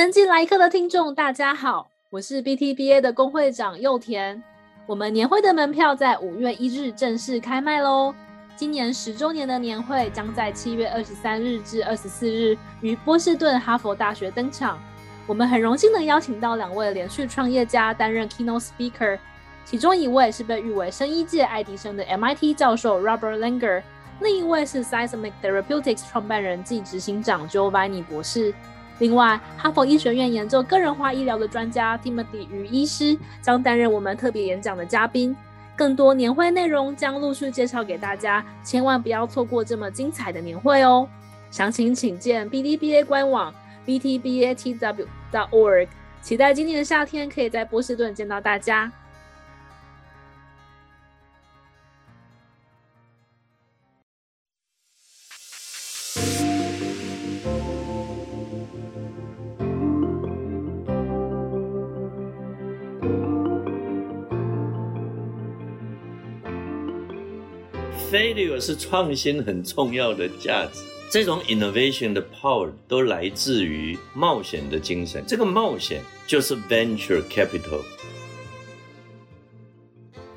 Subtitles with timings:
[0.00, 4.42] 生技来客的听众，大家好，我是 BTBA 的工会长柚田。
[4.86, 8.14] 我们年会的门票在五月一日正式开卖喽。
[8.56, 14.78] 今年十周年的年会将在七月二十三日至二十四日于波士顿哈佛大学登场。
[15.26, 19.18] 我们很荣幸地邀请到两位连续创业家担任 keynote speaker，
[19.66, 23.82] 其中一位是被誉为生医界爱迪生的 MIT 教授 Robert Langer，
[24.22, 28.54] 另一位是 Seismic Therapeutics 创办人暨执行长 Giovanni 博士。
[29.00, 35.34] 另外，哈佛医学院研究个人化医疗的专家 Timothy 于医师将担任我们特别演讲的嘉宾。
[35.74, 41.08] 更多年会内容将陆续介绍给大家，千万不要错过这么精彩的年会哦！
[41.50, 43.52] 详情请见 BDBA 官网
[43.86, 45.88] btbatw.org。
[46.20, 48.92] 期待今年的夏天可以在波士顿见到大家。
[68.10, 75.22] Failure 是创新很重要的价值，这种 innovation 的 power 都来自于冒险的精神。
[75.28, 77.84] 这个冒险就是 venture capital。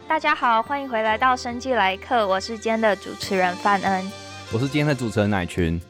[0.08, 4.12] 大家好，欢迎回来到生计来客，我是今天的主持人范恩，
[4.52, 5.82] 我是今天的主持人乃群。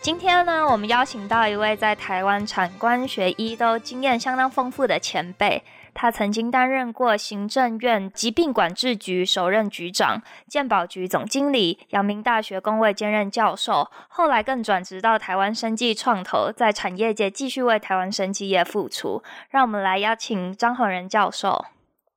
[0.00, 5.62] 今天呢，我们邀请到一位在台湾产官学医都经验相当丰富的前辈。
[5.94, 19.22] 他曾经担任过行政院疾病管制局首任局长、健保局总经理、阳明大学公卫兼任教授，后来更转职到台湾生技创投，在产业界继续为台湾生技业付出。
[19.50, 21.66] 让我们来邀请张恒仁教授。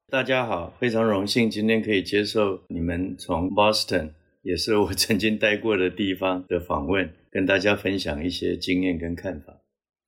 [0.10, 4.12] 大家好，非常荣幸今天可以接受你们从 Boston，
[4.44, 9.55] 也是我曾经待过的地方的访问，跟大家分享一些经验跟看法。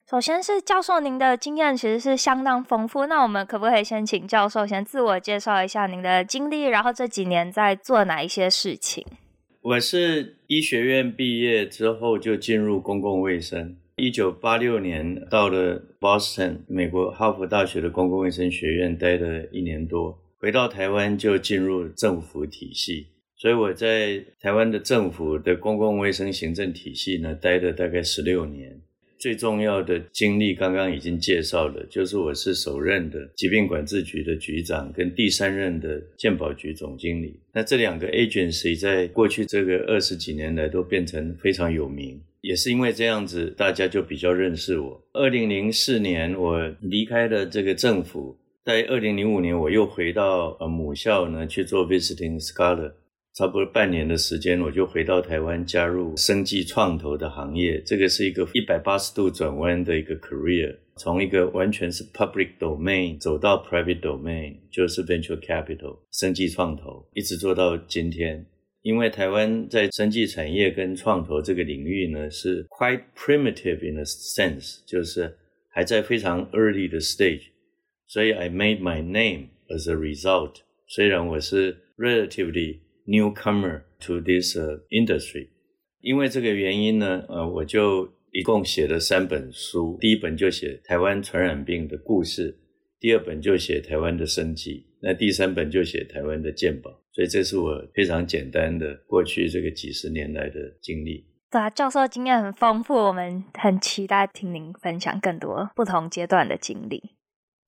[0.09, 3.05] 首先是教授，您的经验其实是相当丰富。
[3.07, 9.05] 那我们可不可以先请教授先自我介绍一下您的经历，然后这几年在做哪一些事情？
[9.59, 28.79] 我是医学院毕业之后就进入公共卫生，一九八六年到了 Boston，美国哈佛大学的公共卫生学院待了一年多，回到台湾就进入政府体系，所以我在台湾的政府的公共卫生行政体系呢待了大概十六年。
[29.17, 37.39] 最重要的经历刚刚已经介绍了，就是我是首任的疾病管制局的局长，跟第三任的健保局总经理。
[37.51, 45.01] 那这两个 agency 在过去这个二十几年来都变成非常有名，也是因为这样子，大家就比较认识我。
[45.13, 52.91] 二零零四年我离开了这个政府，在二零零五年我又回到呃母校呢去做 visiting scholar。
[53.37, 57.79] 差不多半年的时间，我就回到台湾，加入生技创投的行业。
[57.85, 68.43] 这个是一个一百八十度转弯的一个 career，从一个完全是 public domain 走到 private domain，就是 venture capital 生技创投，一直做到今天。
[68.81, 75.31] 因为台湾在生技产业跟创投这个领域呢，是 quite primitive in a sense，就是
[75.69, 77.43] 还在非常 early 的 stage，
[78.07, 80.55] 所以 I made my name as a result。
[80.87, 84.57] 虽然我是 relatively Newcomer to this
[84.89, 85.47] industry，
[86.01, 89.97] 因为这个原因呢，呃，我就一共写了三本书。
[90.01, 92.59] 第一本就写台湾传染病的故事，
[92.99, 96.91] 第二本就写台湾的生技，那第三本就写台湾的健保。
[97.13, 101.25] 所以这是我非常简单的过去这个几十年来的经历。
[101.49, 107.16] 对啊，教授经验很丰富，我们很期待听您分享更多不同阶段的经历。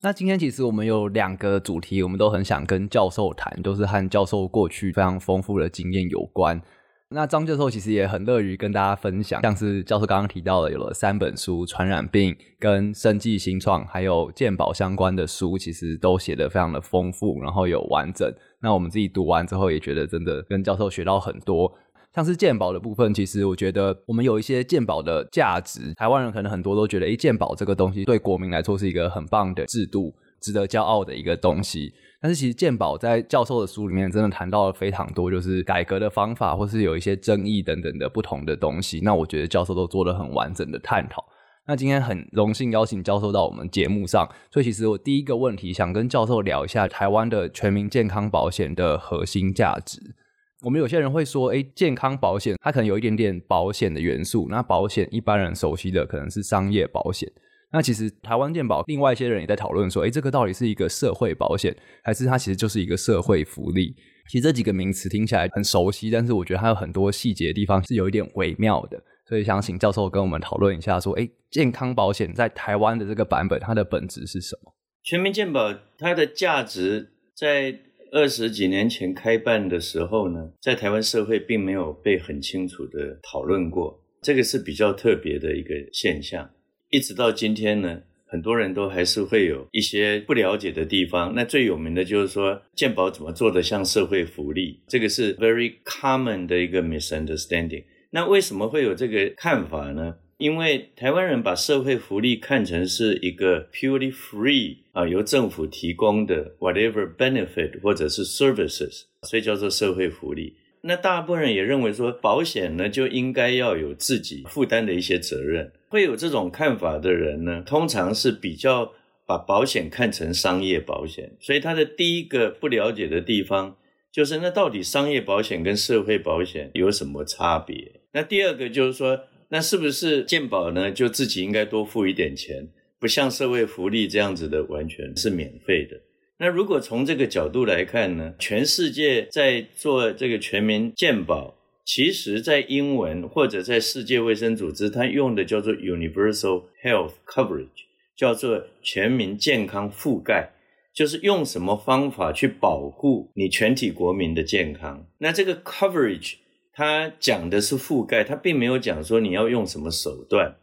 [0.01, 6.61] 那今天其实我们有两个主题，我们都很想跟教授谈，都是和教授过去非常丰富的经验有关。
[7.09, 18.33] 那张教授其实也很乐于跟大家分享，像是教授刚刚提到的，有了三本书，传染病、跟生计新创，还有健保相关的书，其实都写得非常的丰富，然后有完整。
[18.61, 21.69] 那我们自己读完之后，也觉得真的跟教授学到很多。
[22.15, 25.93] 像是健保的部分，其实我觉得我们有一些健保的价值。
[25.93, 31.93] 台湾人可能很多都觉得，诶，健保这个东西对国民来说是一个很棒的制度，值得骄傲的一个东西。
[32.21, 38.99] 但是其实健保在教授的书里面真的谈到了非常多，就是改革的方法，或是有一些争议等等的不同的东西。
[39.03, 41.23] 那我觉得教授都做了很完整的探讨。
[41.67, 50.15] 那今天很荣幸邀请教授到我们节目上，所以其实我第一个问题想跟教授聊一下台湾的全民健康保险的核心价值。
[50.61, 54.47] 我们有些人会说，诶，健康保险它可能有一点点保险的元素。
[54.49, 57.31] 那保险一般人熟悉的可能是商业保险。
[57.71, 63.95] 那其实台湾健保，另外一些人也在讨论说，诶，这个到底是一个社会保险，还是它其实就是一个社会福利？
[64.29, 69.01] 其实这几个名词听起来很熟悉，但是我觉得它有很多细节的地方是有一点微妙的。
[69.27, 74.73] 所以想请教授跟我们讨论一下，说，哎，健康保险在台湾的这个版本，它的本质是什么？
[75.03, 77.79] 全民健保它的价值在
[78.11, 86.49] 二十几年前开办的时候呢，在台湾社会并没有被很清楚的讨论过，这个是比较特别的一个现象。
[86.89, 91.33] 一直到今天呢，很多人都还是会有一些不了解的地方。
[91.35, 97.83] 那最有名的就是说，健保怎么做得像社会福利，这个是 very common 的一个 misunderstanding。
[98.11, 100.15] 那为什么会有这个看法呢？
[100.39, 110.57] 因为台湾人把社会福利看成是一个 purely free 啊，由政府提供的 whatever benefit 或者是 services，所以叫做社会福利。
[110.81, 115.71] 那大部分人也认为说，保险呢就应该要有自己负担的一些责任。
[115.87, 118.91] 会有这种看法的人呢，通常是比较
[119.25, 121.31] 把保险看成商业保险。
[121.39, 123.77] 所以他的第一个不了解的地方，
[124.11, 128.01] 就是那到底商业保险跟社会保险有什么差别？
[128.11, 130.91] 那第二个就是说，那是不是健保呢？
[130.91, 132.69] 就自己应该多付一点钱，
[132.99, 135.99] 不像社会福利这样子的，完全是免费的。
[136.37, 141.55] 那如果从这个角度来看呢，全世界在做这个全民健保，
[141.85, 147.67] 其实在英文或者在世界卫生组织，它用的叫做 Universal Health Coverage，
[148.15, 150.51] 叫做全民健康覆盖，
[150.93, 155.07] 就是用什么方法去保护你全体国民的健康。
[155.17, 156.35] 那这个 coverage。
[156.71, 160.55] 它讲的是覆盖，它并没有讲说你要用什么手段，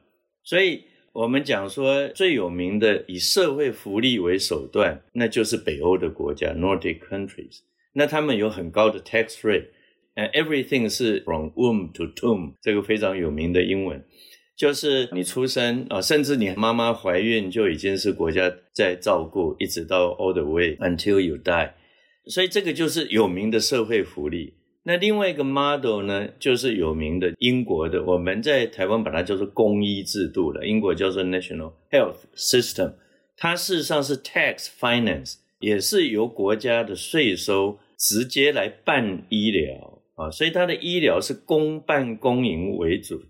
[0.42, 0.84] 所以
[1.16, 7.60] 我们讲说最有名的以社会福利为手段，那就是北欧的国家 Nordic countries，
[7.94, 14.04] 那他们有很高的 tax rate，and everything 是 from womb to tomb，这个非常有名的英文，
[14.54, 21.72] 就是你出生啊，甚至你妈妈怀孕就已经是国家在照顾，一直到 all the way until you die，
[22.26, 24.52] 所以这个就是有名的社会福利。
[24.88, 32.94] 那另外一个 model 呢，就是有名的英国的，我们在台湾把它叫做公医制度了，英国叫做 National Health System，
[33.36, 43.20] 它事实上是 tax finance，也是由国家的税收直接来办医疗啊，所以它的医疗是公办公营为主。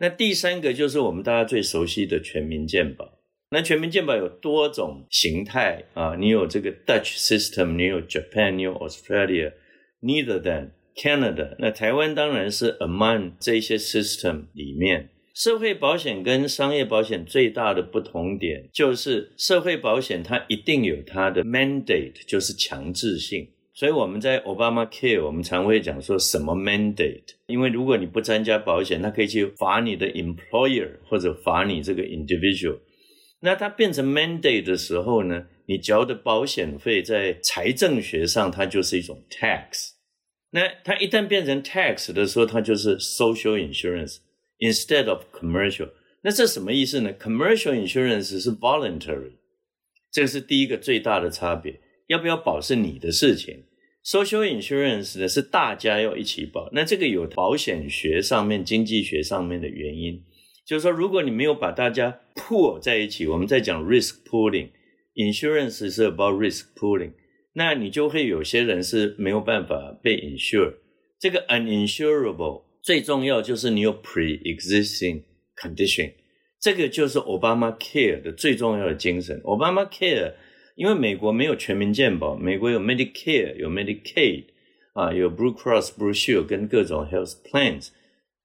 [0.00, 3.08] 那第三个就是我们大家最熟悉的全民健保，
[3.52, 23.48] 那全民健保有多种形态啊，你有这个 Dutch system，你有 Japan，你有 Australia，neither than Canada，那台湾当然是 among 这些 system 里面，社会保险跟商业保险最大的不同点就是社会保险它一定有它的 mandate，就是强制性。
[23.72, 32.80] 所以我们在 Obama Care，我们常会讲说什么 mandate，因为如果你不参加保险，它可以去罚你的 employer 或者罚你这个 individual。
[33.40, 39.90] 那它变成 mandate 的时候呢，你交的保险费在财政学上它就是一种 tax。
[40.50, 44.18] 那它一旦变成 tax 的时候，它就是 social insurance
[44.58, 45.90] instead of commercial。
[46.22, 49.32] 那这什么意思呢？Commercial insurance 是 voluntary，
[50.10, 51.80] 这是第一个最大的差别。
[52.08, 53.64] 要不要保是你的事情
[54.02, 56.70] ，social insurance 呢是大家要一起保。
[56.72, 60.24] 那这个有保险学上面、经济学上面的原因，
[60.66, 67.12] 就是说如果你没有把大家 pool 在一起，我们在讲 risk pooling，insurance 是 about risk pooling。
[67.58, 70.74] 那你就会有些人是没有办法被 insure，
[71.18, 75.24] 这个 uninsurable 最重要就是你有 pre-existing
[75.60, 76.12] condition，
[76.60, 79.40] 这个就是 Obama Care 的最重要的精神。
[79.42, 80.34] Obama Care
[80.76, 84.44] 因为美国没有全民健保，美国有 Medicare 有 Medicaid
[84.94, 87.88] 啊，有 Blue Cross Blue Shield 跟各种 health plans，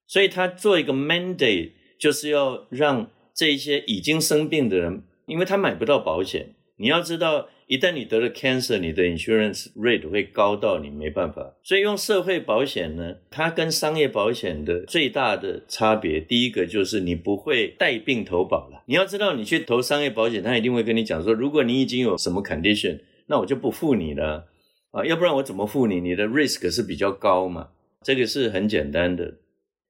[0.07, 7.49] 所以他做一个 mandate 就是要让这些已经生病的人，因为他买不到保险，你要知道。
[7.67, 11.55] 一旦你得了 cancer，你的 insurance rate 会高到你没办法。
[11.63, 18.83] 所以用社会保险呢，它跟商业保险的最大的差别，第一个就是你不会带病投保了。
[18.85, 24.47] 你要知道，你去投商业保险，他一定会跟你讲说，如果你已经有什么 condition，那我就不付你了
[24.91, 25.99] 啊，要不然我怎么付你？
[26.01, 27.69] 你的 risk 是比较高嘛，
[28.03, 29.35] 这个是很简单的。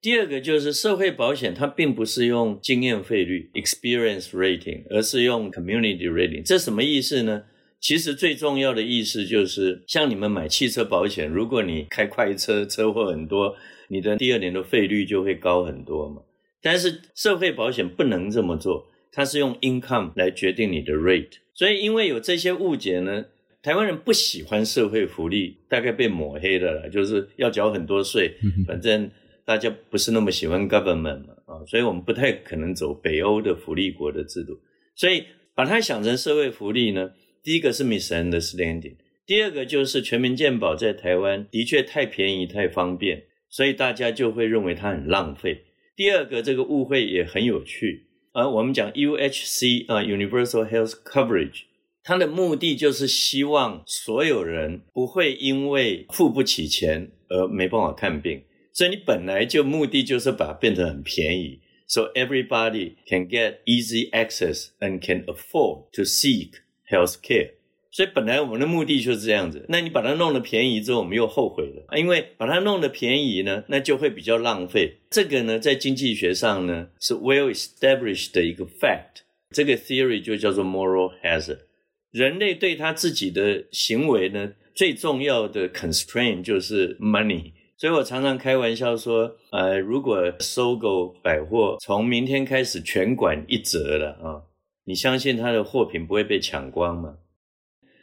[0.01, 6.43] 第二个就是社会保险，它并不是用经验费率 experience rating，而是用 community rating。
[6.45, 7.43] 这什么意思呢？
[7.83, 13.57] 其实最重要的意思就是，像你们买汽车保险，如果你开快车，车祸很多，
[13.89, 16.21] 你的第二年的费率就会高很多嘛。
[16.61, 21.39] 但是社会保险不能这么做，它是用 income 来决定你的 rate。
[21.53, 23.25] 所以因为有这些误解呢，
[23.61, 28.35] 台湾人不喜欢社会福利，大概被抹黑的了，就是要缴很多税，
[28.65, 29.11] 反正。
[29.45, 34.57] 大家不是那么喜欢 government 嘛，啊，所以我们不太可能走北欧的福利国的制度，
[34.95, 37.11] 所以把它想成社会福利呢，
[37.43, 38.95] 第一个是 misunderstanding，
[39.25, 45.65] 第二个就是全民健保在台湾的确太便宜太方便，所以大家就会认为它很浪费。
[45.93, 51.63] 第二个这个误会也很有趣啊，我们讲 UHC 啊，Universal Health Coverage，
[52.01, 66.62] 它的目的就是希望所有人不会因为付不起钱而没办法看病，所以你本来就目的就是把它变得很便宜，so everybody can get easy access and can afford to seek
[66.93, 67.51] health care。
[67.91, 74.97] 所以本来我们的目的就是这样子，那你把它弄得便宜之后，我们又后悔了，因为把它弄得便宜呢，那就会比较浪费。
[75.11, 79.21] 这个呢，在经济学上呢是 well established 的一个 fact，
[79.51, 81.59] 这个 theory 就叫做 moral hazard。
[82.11, 87.51] 人类对他自己的行为呢，最重要的 constraint 就是 money。
[87.77, 94.41] 所以我常常开玩笑说，呃，如果搜狗百货从明天开始全馆一折了啊，
[94.85, 97.17] 你相信他的货品不会被抢光吗？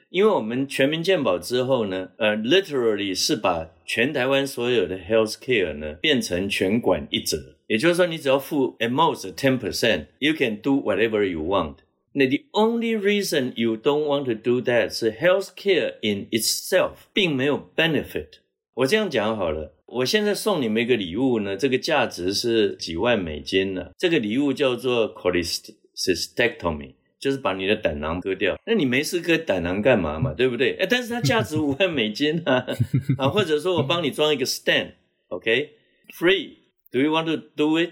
[0.08, 11.76] 因为我们全民健保之后呢，呃，literally 是把全台湾所有的 health care 呢变成全馆一折，也就是说，你只要付 at most ten percent，you can do whatever you want。
[12.14, 17.70] 那 the only reason you don't want to do that 是 health care in itself 并没有
[17.76, 18.40] benefit。
[18.74, 26.94] 我这样讲好了，我现在送你们一个礼物呢，这个价值是几万美金呢，这个礼物叫做 colist cholecystectomy。
[27.20, 30.32] 就是把你的胆囊割掉，那你没事割胆囊干嘛嘛？
[30.36, 30.74] 对不对？
[30.80, 32.66] 哎，但是它价值五万美金啊，
[33.18, 37.90] 啊，或者说我帮你装一个 stent，OK，free，do you want to do it？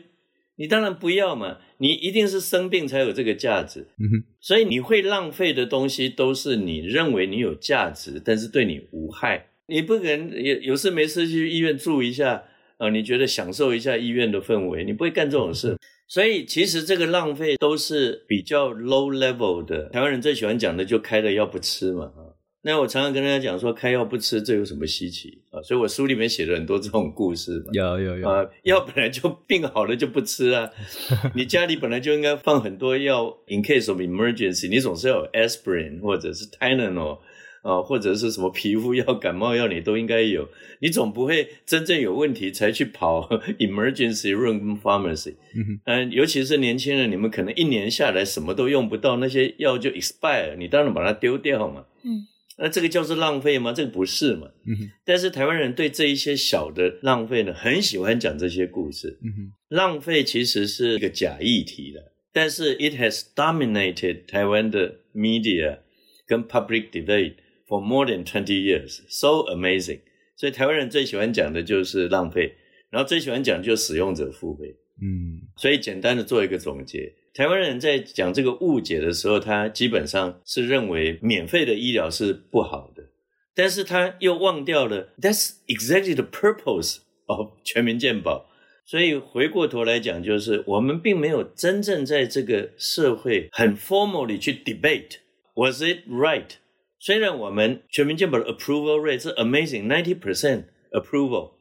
[0.57, 3.89] 你当然不要嘛，你一定是生病才有这个价值，
[4.41, 9.49] 所以你会浪费的东西都是你认为你有价值，但是对你无害。
[9.67, 12.45] 你不可能有有事没事去医院住一下
[12.79, 12.89] 啊？
[12.89, 15.77] 你觉得享受一下医院的氛围，你不会干这种事。
[16.09, 22.11] 所以其实这个浪费都是比较 low level 的，台湾人最喜欢讲的就开了药不吃嘛，
[22.63, 25.63] 那我常常跟大家讲说，开药不吃这有什么稀奇啊？
[25.63, 27.67] 所以我书里面写了很多这种故事嘛。
[27.73, 30.71] 有有有啊，药本来就病好了就不吃啊，
[31.37, 37.19] 你家里本来就应该放很多药，in case of emergency，你总是要有 aspirin 或者是 Tylenol。
[37.63, 40.49] 啊，或者是什么皮肤药、感冒药，你都应该有。
[40.81, 45.35] 你总不会真正有问题才去跑 emergency room pharmacy。
[45.55, 51.85] 嗯，嗯，尤其是年轻人，你们可能一年下来什么都用不到，那些药就 expire，你当然把它丢掉嘛。
[52.05, 52.23] 嗯，
[52.59, 53.73] 那这个叫做浪费吗？
[53.73, 54.47] 这个不是嘛。
[54.67, 59.19] 嗯，但是台湾人对这一些小的浪费呢，很喜欢讲这些故事。
[59.23, 65.79] 嗯，浪费其实是一个假议题的，但是 it has dominated 台湾的 media
[66.27, 67.35] 跟 public debate。
[67.69, 70.01] For more than twenty years, so amazing.
[70.37, 72.55] 所以台湾人最喜欢讲的就是浪费，
[72.91, 74.75] 然后最喜欢讲就是使用者付费。
[75.03, 83.05] 嗯，所以简单的做一个总结，台湾人在讲这个误解的时候，他基本上是认为免费的医疗是不好的，
[83.55, 88.49] 但是他又忘掉了 That's exactly the purpose of 全民健保。
[88.87, 95.19] 所以回过头来讲，就是我们并没有真正在这个社会很 formally 去 debate
[95.55, 96.53] Was it right?
[97.01, 101.53] 虽然我们全民健保的 approval rate 是 amazing ninety percent approval，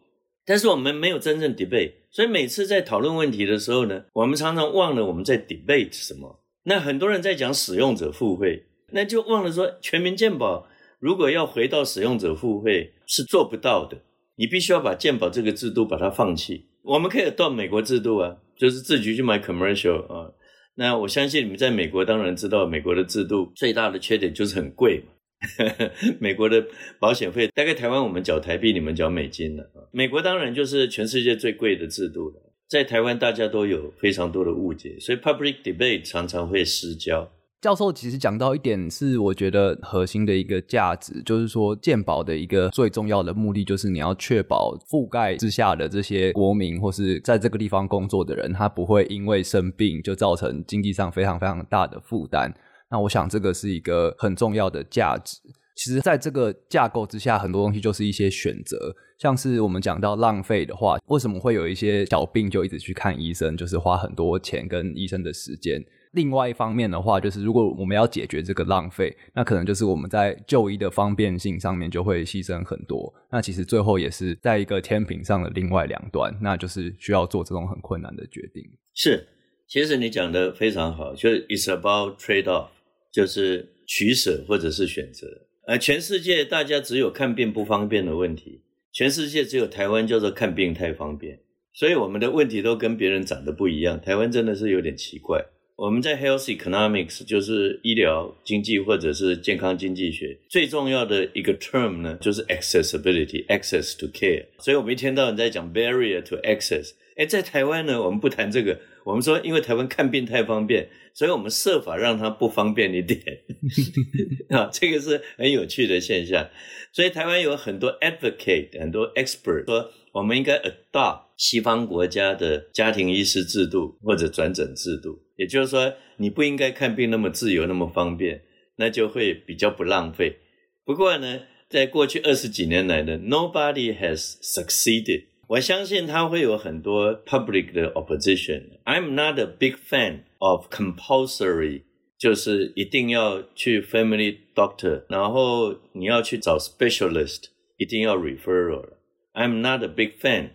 [0.45, 6.43] 但是我们没有真正 debate，所以每次在讨论问题的时候呢，我们常常忘了我们在 debate 什么。
[6.63, 10.67] 那很多人在讲使用者付费，那就忘了说全民健保
[10.99, 14.01] 如果要回到使用者付费是做不到的，
[14.35, 16.65] 你必须要把健保这个制度把它放弃。
[16.81, 20.31] 我们可以断美国制度啊，就是自己去买 commercial 啊。
[20.75, 25.13] 那我相信你们在美国当然知道，美国的制度最大的缺点就是很贵嘛。
[26.19, 26.65] 美国的
[26.99, 29.69] 保险费大概台湾我们缴台币，你们缴美金了。
[29.91, 32.35] 美国当然就是全世界最贵的制度了，
[32.67, 37.29] 在台湾大家都有非常多的误解，所以 public debate 常常会失焦。
[37.59, 52.53] 教授其实讲到一点是我觉得核心的一个价值，就是说健保的一个最重要的目的，就是你要确保覆盖之下的这些国民或是在这个地方工作的人，他不会因为生病就造成经济上非常非常大的负担。
[52.89, 55.37] 那我想这个是一个很重要的价值。
[55.75, 58.95] 其实，在这个架构之下，很多东西就是一些选择。
[59.19, 65.83] 像是我们讲到浪费的话，为什么会有一些小病就一直去看医生，就是花很多钱跟医生的时间。
[66.13, 73.13] 另外一方面的话，就是如果我们要解决这个浪费，那可能就是我们在就医的方便性上面就会牺牲很多。
[73.29, 78.63] 那其实最后也是在一个天平上的另外两端，那就是需要做这种很困难的决定。
[78.95, 79.27] 是，
[79.67, 82.69] 其实你讲的非常好，就是 it's about trade off。
[83.17, 85.25] 就是取舍或者是选择，
[85.65, 88.61] 而全世界大家只有看病不方便的问题，
[88.93, 91.39] 全世界只有台湾叫做看病太方便，
[91.73, 93.99] 所以我们的问题都跟别人长得不一样。
[93.99, 95.43] 台湾真的是有点奇怪。
[95.77, 104.45] 我们在 health economics 就是医疗经济或者是健康经济学最重要的一个 term 呢，就是 accessibility，access to care。
[104.59, 106.91] 所以我们一天到晚在讲 barrier to access。
[107.15, 113.21] 哎，在台湾呢，我们不谈这个，我们说因为台湾看病太方便，所以我们设法让它不方便一点
[114.51, 116.49] 啊，这个是很有趣的现象。
[116.91, 128.41] 所以台湾有很多 advocate，很多 expert 说，我们应该 adopt 西方国家的家庭医师制度或者转诊制度，也就是说，你不应该看病那么自由，那么方便，
[128.75, 130.37] 那就会比较不浪费。
[130.83, 135.27] 不过呢，在过去二十几年来呢，nobody has succeeded。
[135.48, 141.82] 我相信他会有很多 public 的 opposition。I'm not a big fan of compulsory，
[142.16, 150.50] 就是一定要去 family doctor，然后你要去找 specialist，一定要 referral。I'm not a big fan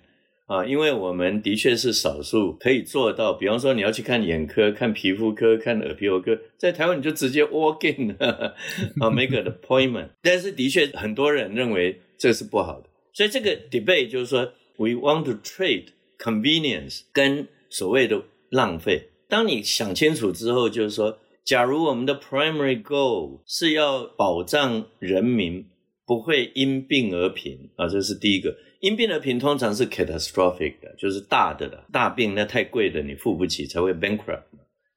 [0.48, 3.34] 啊，因为我们的确是少数可以做到。
[3.34, 10.10] 比方说你要去看眼科、看皮肤科、看耳鼻喉科，在台湾你就直接 walk in 啊，make an appointment。
[10.24, 14.54] 但是的确很多人认为这是不好的，所以这个 debate 就是说。
[14.77, 15.89] We want to trade
[16.19, 19.11] convenience 跟所谓的浪费。
[19.29, 25.67] 当你想清楚之后，就是说，假如我们的 primary goal 是要保障人民
[26.07, 28.57] 不会因病而贫啊，这是第一个。
[28.81, 34.43] 因病而贫通常是 catastrophic 的，就是大的了，大病那太贵的，你付不起才会 bankrupt。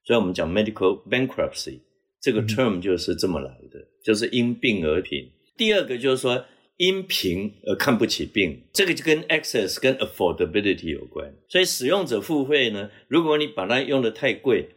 [0.05, 1.79] 所以我们讲 medical bankruptcy
[2.21, 5.29] 这个 term 就是这么来的，嗯、就是因病而贫。
[5.57, 6.43] 第二个就是说。
[6.77, 11.33] 因贫而看不起病，这个就跟 access 跟 affordability 有关。
[11.47, 14.69] 所以使用者付费呢，如果你把它用的太贵，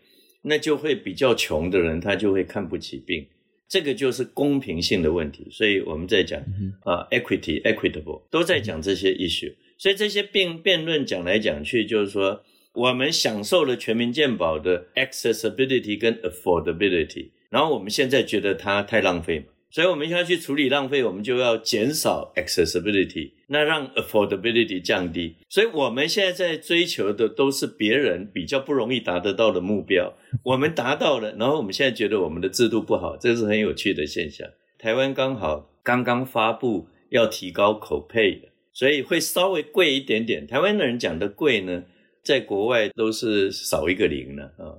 [0.43, 3.27] 那就会比较穷的人他就会看不起病。
[3.69, 5.49] 这个就是公平性的问题。
[5.51, 6.41] 所以我们在讲
[6.85, 9.53] 啊，equity、equitable 都在讲这些 issue。
[9.77, 19.47] 所以这些辩辩论讲来讲去，就是说我们享受了全民健保的 accessibility 跟 affordability，然后我们现在觉得它太浪费嘛。
[19.71, 25.37] 所以我们要去处理浪费，我们就要减少 accessibility，那让 affordability 降低。
[25.49, 34.49] 所以我们现在在追求的都是别人比较不容易达得到的目标，我们达到了，然后我们现在觉得我们的制度不好，这是很有趣的现象。
[34.79, 38.41] 台湾刚好刚刚发布要提高 copay，
[38.73, 40.47] 所以会稍微贵一点点。
[40.47, 41.85] 台湾的人讲的贵呢，
[42.23, 44.79] 在国外都是少一个零了啊，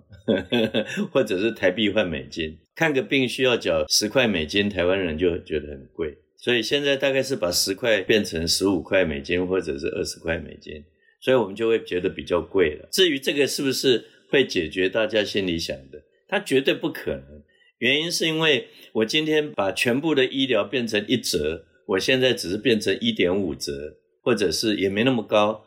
[1.11, 2.57] 或者是台币换美金。
[2.75, 10.81] 看个病需要缴十块美金，台湾人就觉得很贵，所以现在大概是把十块变成十五块美金，或者是二十块美金，
[11.19, 12.87] 所以我们就会觉得比较贵了。
[12.91, 17.43] 至于这个是不是会解决大家心里想的，它绝对不可能。
[17.79, 25.65] 原因是因为我今天把全部的医疗变成一折，我现在只是变成一点五折，或者是也没那么高。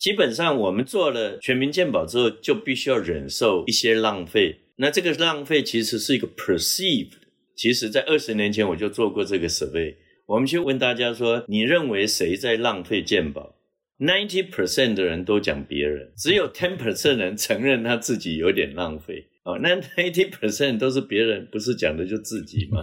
[0.00, 4.60] 基本上我们做了全民健保之后，就必须要忍受一些浪费。
[4.76, 7.10] 那这个浪费其实是一个 perceived，
[7.54, 13.56] 其实在二十年前我就做过这个 survey，我们去问大家说，你认为谁在浪费健保
[13.98, 19.26] ？ninety percent 的人都讲别人，只有 ten percent 人承认他自己有点浪费。
[19.44, 22.82] 哦，那 ninety percent 都是别人，不是讲的就自己吗？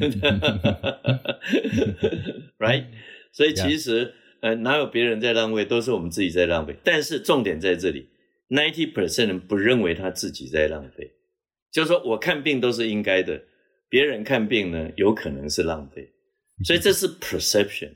[2.58, 2.86] Right？
[3.32, 6.76] 所以其实呃，哪有别人在浪费，都是我们自己在浪费。
[6.84, 8.10] 但是重点在这里
[8.50, 11.12] ，ninety percent 人不认为他自己在浪费。
[11.72, 13.40] 就是说，我看病都是应该的，
[13.88, 16.10] 别人看病呢，有可能是浪费，
[16.62, 17.92] 所以这是 perception。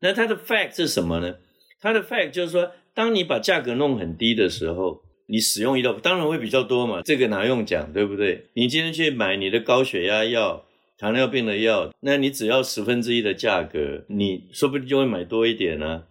[0.00, 1.34] 那它的 fact 是什么呢？
[1.80, 8.46] 它的 fact 就是说，当你把价格弄很低的时候，你使用医疗当然会比较多嘛，这个哪用讲，对不对？
[8.54, 10.64] 你今天去买你的高血压药、
[10.98, 16.02] 糖尿病的药，那你只要十分之一的价格，你说不定就会买多一点呢、啊。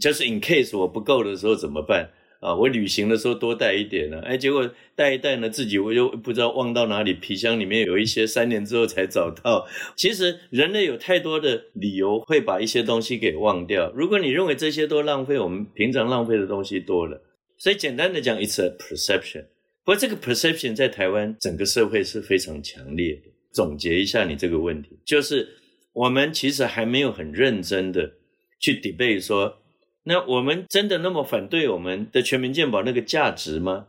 [0.00, 2.10] 就是 in case 我不够的时候怎么办？
[2.40, 9.66] 啊，我旅行的时候多带一点呢，哎，结果带一带呢，自己我又不知道忘到哪里，皮箱里面有一些，三年之后才找到。
[9.96, 13.90] 其实人类有太多的理由会把一些东西给忘掉。
[13.94, 17.22] 如果你认为这些都浪费，我们平常浪费的东西多了。
[17.56, 19.44] 所以简单的讲，it's a perception。
[19.82, 23.30] 不过这个 perception 在台湾整个社会是非常强烈的。
[23.56, 25.56] 总结一下你这个问题，就是
[25.94, 28.12] 我们其实还没有很认真的
[28.60, 29.62] 去 debate 说。
[30.02, 33.86] 那我们真的那么反对我们的全民健保那个价值吗？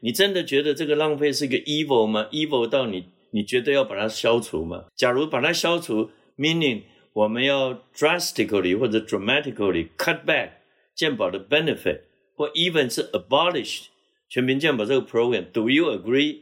[0.00, 4.84] 你真的觉得这个浪费是一个 evil 吗？evil 到你你觉得要把它消除吗？
[4.94, 6.82] 假如把它消除，meaning
[7.14, 10.50] 我们要 drastically 或者 dramatically cut back
[10.94, 12.00] 健保的 benefit，
[12.36, 13.86] 或 even 是 abolish
[14.28, 16.40] 全民健保这个 program，do you agree？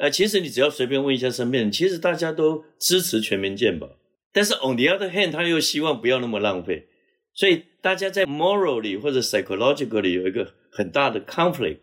[0.00, 3.86] 呃，其实你只要随便问一下身边人，其实大家都支持全民健保，
[4.32, 6.86] 但是 on the other hand，他又希望不要那么浪费。
[7.34, 11.80] 所以大家在 morally 或者 psychologically 有一个很大的 conflict，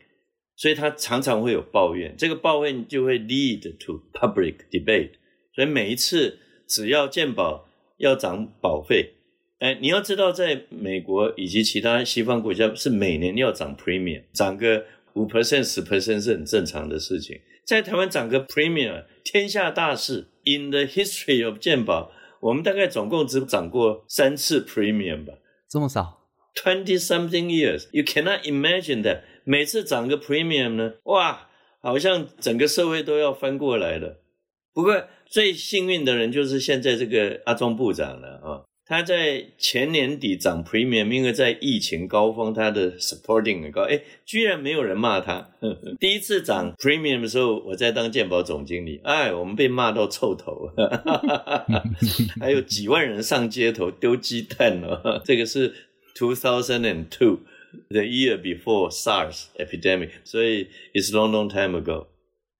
[0.55, 5.11] 所以他常常会有抱怨，这个抱怨就会 lead to public debate。
[5.53, 9.13] 所以每一次只要健保要涨保费，
[9.59, 14.85] 哎，你要知道，在美国以及其他西方国家，是每年要涨 premium，涨个
[15.17, 17.41] 五 percent、十 percent 是很正常的事情。
[17.65, 20.27] 在台湾涨个 premium，天下大事。
[20.45, 25.33] In the history of 健保，我们大概总共只涨过三次 premium 吧，
[25.67, 26.23] 这么少
[26.55, 29.23] ？Twenty something years，you cannot imagine that。
[29.43, 31.49] 每次涨个 premium 呢，哇，
[31.81, 34.21] 好像整个社会都要翻过来了。
[34.73, 38.63] 不过最幸运的人就是现在这个阿中部长了啊。
[38.89, 45.33] 他在前年底涨 premium，因为在疫情高峰，他的 supporting 很高，哎，居然没有人骂他。
[45.59, 50.71] 呵呵，第一次涨 premium 的时候，我在当健保总经理，哎，我们被骂到臭头，
[52.39, 55.21] 还有几万人上街头丢鸡蛋哦。
[55.25, 55.73] 这个是
[56.15, 62.07] two thousand and two，the year before SARS epidemic，所以 it's long long time ago。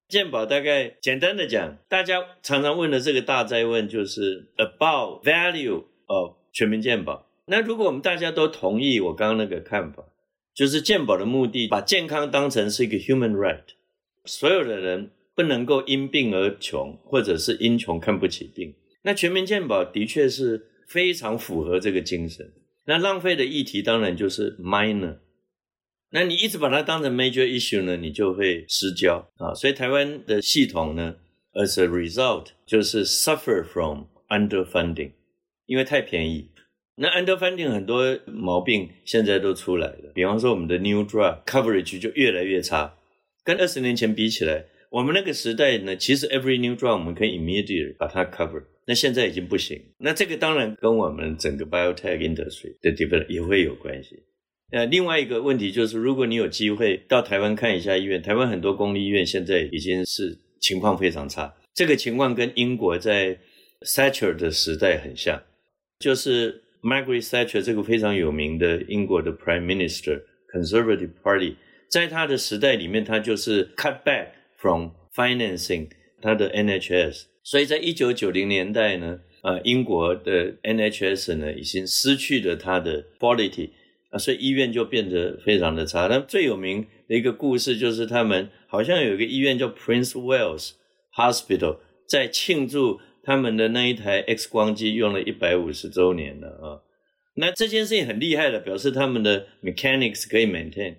[0.09, 5.85] 健保大概简单的讲，大家常常问的这个大哉问就是 about value。
[6.07, 7.29] 哦，全民健保。
[7.45, 10.03] 那如果我们大家都同意我刚刚那个看法，
[10.53, 13.63] 就是健保的目的，把健康当成是一个 human right，
[14.25, 18.73] 所有的人不能够因病而穷，或者是因穷看不起病。
[19.03, 22.51] 那全民健保的确是非常符合这个精神。
[22.85, 25.17] 那浪费的议题当然就是 minor。
[26.09, 29.53] 那你一直把它当成 major issue 呢，你就会失焦啊。
[29.53, 31.15] 所以台湾的系统呢
[31.53, 35.11] ，as a result，就是 suffer from underfunding。
[35.67, 36.49] 因为太便宜，
[36.95, 40.12] 那 underfunding 很多毛病现在都出来了。
[40.15, 42.95] 比方说，我们的 new drug coverage 就越来越差，
[43.43, 49.80] 跟二十年前比起来，我们那个时代呢，其实 every new drug 我们可以 immediate 把它 cover，那现在已经不行。
[49.99, 54.23] 那这个当然跟我们整个 biotech industry 的 develop 也会有关系。
[54.71, 61.53] 呃，另外一个问题就是，如果你有机会到台湾看一下医院，台湾很多公立医院现在已经是情况非常差。
[61.73, 63.38] 这个情况跟英国在
[63.82, 65.43] Thatcher 的时代很像。
[65.99, 70.21] 就是 Margaret Thatcher 这个非常有名的英国的 Prime Minister
[70.53, 71.55] Conservative Party，
[71.89, 75.89] 在他的时代里面，他就是 cut back from financing
[76.21, 83.71] 他的 NHS，所以在一九九零年代呢，呃，英国的 NHS 呢已经失去了它的 quality，
[84.12, 86.05] 啊，所以医院就变得非常的差。
[86.07, 90.73] 那最有名的一个故事就是他们好像有一个医院叫 Prince Wales
[91.15, 92.99] Hospital，在庆祝。
[93.27, 96.79] 他们的那一台 X 光机用了一百五十周年了啊！
[97.35, 100.95] 那这件事情很厉害的，表示他们的 mechanics 可以 maintain。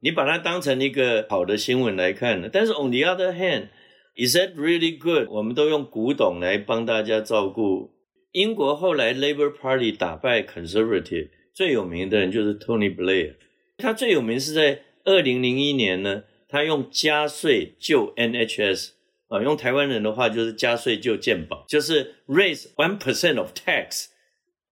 [0.00, 2.50] 你把它当成一个好的新闻来看。
[2.52, 5.28] 但是 on the other hand，is that really good？
[5.30, 7.92] 我们都用古董来帮大家照顾。
[8.32, 13.36] 英国后来 Labour Party 打败 Conservative 最有名的人就是 Tony Blair。
[13.76, 18.97] 他最有名是在二零零一年呢，他用加税救 NHS。
[19.28, 24.06] 啊，用台湾人的话就是加税就健保，就是 raise one percent of tax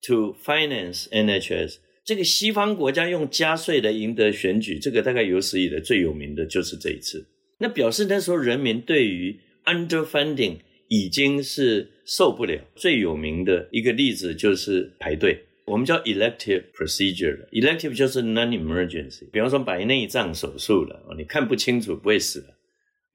[0.07, 1.77] to finance NHS。
[2.05, 7.27] 这个西方国家用加税来赢得选举，这个大概有史以来最有名的就是这一次。
[7.59, 12.61] 那表示那时候人民对于 underfunding 已经是受不了。
[12.77, 17.49] 最有名的一个例子就是排队，我们叫 elective procedure。
[17.51, 22.56] elective 就是 non-emergency，比方说白内障手术了，你看不清楚不会死了。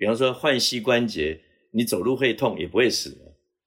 [0.02, 1.40] 比方说换膝关节，
[1.74, 3.16] 你走路会痛也不会死，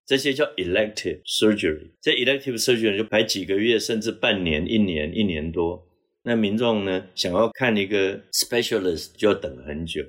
[0.04, 1.92] 这些叫 elective surgery。
[2.02, 5.86] 这 elective surgery 就排几个月，甚至半年、一年、一年多。
[6.24, 10.02] 那民众呢，想要看一个 specialist 就要等很久。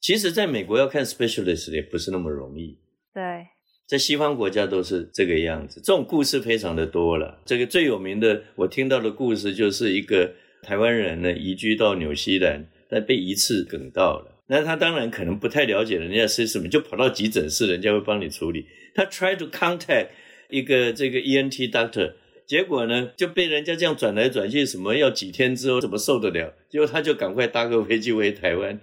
[0.00, 2.76] 其实，在美国要看 specialist 也不是那么容易。
[3.14, 3.46] 对，
[3.86, 5.80] 在西方国家都是这个样子。
[5.80, 7.40] 这种故事非常的多了。
[7.46, 14.39] 这个最有名的，我听到的故事就是一个台湾人呢移居到纽西兰，但被一次梗到了。
[14.50, 18.66] 那他当然可能不太了解人家是什么，就跑到急诊室，人家会帮你处理。
[18.92, 20.08] 他 try to contact
[20.48, 26.52] 一个这个 ENT doctor，结果呢就被人家这样转来转去，什么要几天之后怎么受得了？
[26.68, 28.76] 结果他就赶快搭个飞机回台湾，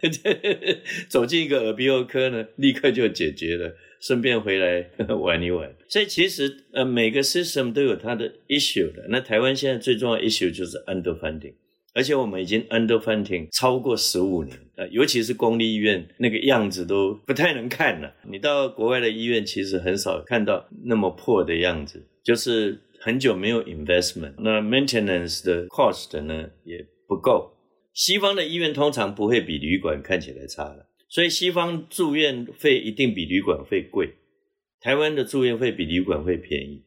[1.10, 5.76] 走进一个耳鼻喉科呢，立刻就解决了，顺便回来玩一玩。
[5.90, 9.08] 所以其实呃每个 system 都有它的 issue 的。
[9.10, 11.56] 那台湾现在最重要 issue 就是 underfunding。
[11.98, 18.14] 而且我们已经 underfunding 超过十五年，呃，尤其是公立医院那个样子都不太能看了。
[18.30, 27.52] 你到国外的医院，其实很少看到那么破的样子，就是很久没有 investment，那 maintenance 的 cost 呢也不够。
[27.96, 34.14] 西方的医院通常不会比旅馆看起来差了，所以西方住院费一定比旅馆费贵。
[34.80, 36.84] 台湾的住院费比旅馆费便宜，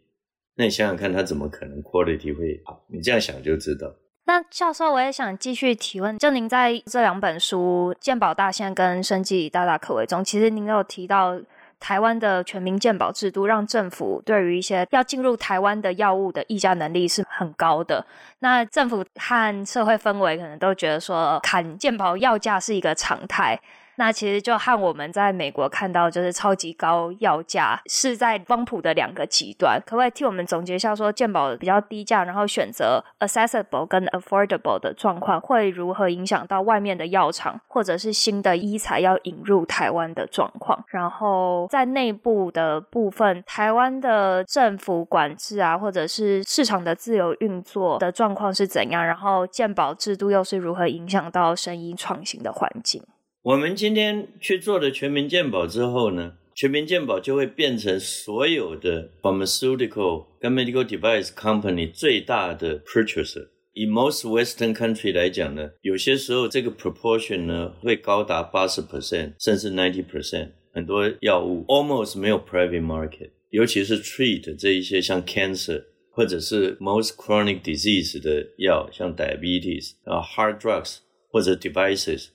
[0.55, 2.87] 那你想想看，它怎么可能 quality 会好？
[2.89, 3.93] 你这样想就知道。
[4.31, 6.17] 那教授，我也想继续提问。
[6.17, 11.37] 就您在这两本书《鉴宝大限》跟《生技大大可为》中，其实您有提到
[11.81, 18.07] 台湾的全民健保制度，让政府对于一些要进入台湾的药物的议价能力是很高的。
[18.39, 23.61] 那政府和社会氛围可能都觉得说，砍健保药价是一个常态。
[24.01, 40.83] 那其实就和我们在美国看到就是超级高药价是在光谱的两个极端，可不可以替我们总结一下说健保比较低价，然后选择 accessible 跟 affordable 的状况会如何影响到外面的药厂或者是新的医材要引入台湾的状况？
[40.89, 49.05] 然后在内部的部分，台湾的政府管制啊，或者是市场的自由运作的状况是怎样？
[49.05, 53.03] 然后健保制度又是如何影响到生医创新的环境？
[53.44, 63.50] 我们今天去做了全民健保之后呢，全民健保就会变成所有的 pharmaceutical 跟 medical device company 最大的 purchaser。
[63.74, 70.52] 以 most Western country 来讲呢，有些时候这个 proportion 呢会高达八十 percent 甚至 ninety percent。
[70.72, 80.60] 很多药物 almost 没有 private market，尤其是 treat 这一些像 cancer 或者是 most chronic disease 的药，像 diabetes 啊 heart
[80.60, 80.98] drugs
[81.30, 82.30] 或者 devices。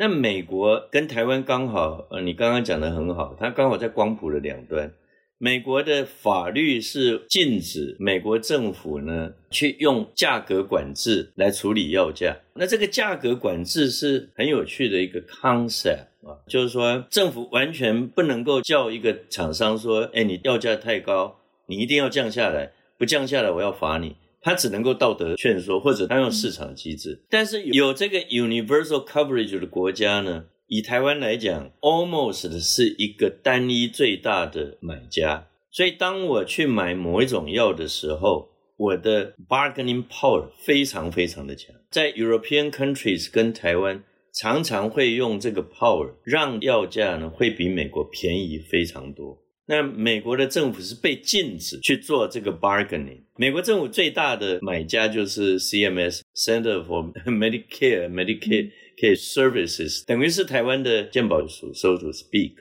[0.00, 4.90] 那美国跟台湾刚好，呃，你刚刚讲的很好，它刚好在光谱的两端。
[5.36, 12.34] 美国的法律是禁止美国政府呢去用价格管制来处理药价。
[12.54, 21.36] 那这个价格管制是很有趣的一个 concept 啊，就是说政府完全不能够叫一个厂商说，哎，你药价太高，
[21.66, 24.16] 你一定要降下来，不降下来我要罚你。
[24.40, 27.22] 他只能够道德劝说，或者他用市场机制。
[27.28, 35.46] 但是有这个 universal coverage 的国家呢，以台湾来讲，almost 是一个单一最大的买家。
[35.70, 41.76] 所以当我去买某一种药的时候，我的 bargaining power 非常非常的强。
[41.90, 49.42] 在 European countries 跟台湾常常会用这个 power 让药价呢会比美国便宜非常多。
[49.70, 53.20] 那美国的政府是被禁止去做这个 bargaining。
[53.36, 62.54] 美国政府最大的买家就是 CMS（Center for Medicare Medicaid Services），等于是台湾的健保署，so to speak。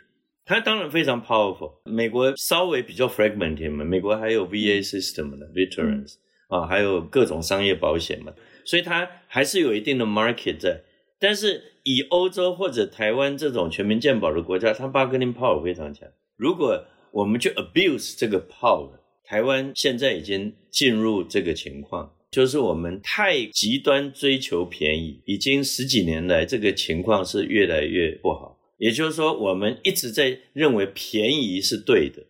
[0.45, 1.81] 它当然非常 powerful。
[1.85, 6.13] 美国稍微比较 fragmented 嘛，美国还有 VA system 的 veterans
[6.49, 8.31] 啊，还有各种商业保险嘛，
[8.63, 10.83] 所以它还是有一定的 market 在。
[11.19, 16.07] 但是以欧洲或者台湾这种全民健保的国家，它 bargaining power 非常强。
[16.37, 18.91] 如果我们就 abuse 这个 power，
[19.23, 28.57] 台湾现在已经进入这个情况，就是我们太极端追求便宜，已经十几年来这个情况是越来越不好。
[28.77, 32.23] 也就是说，我们一直在认为便宜是对的，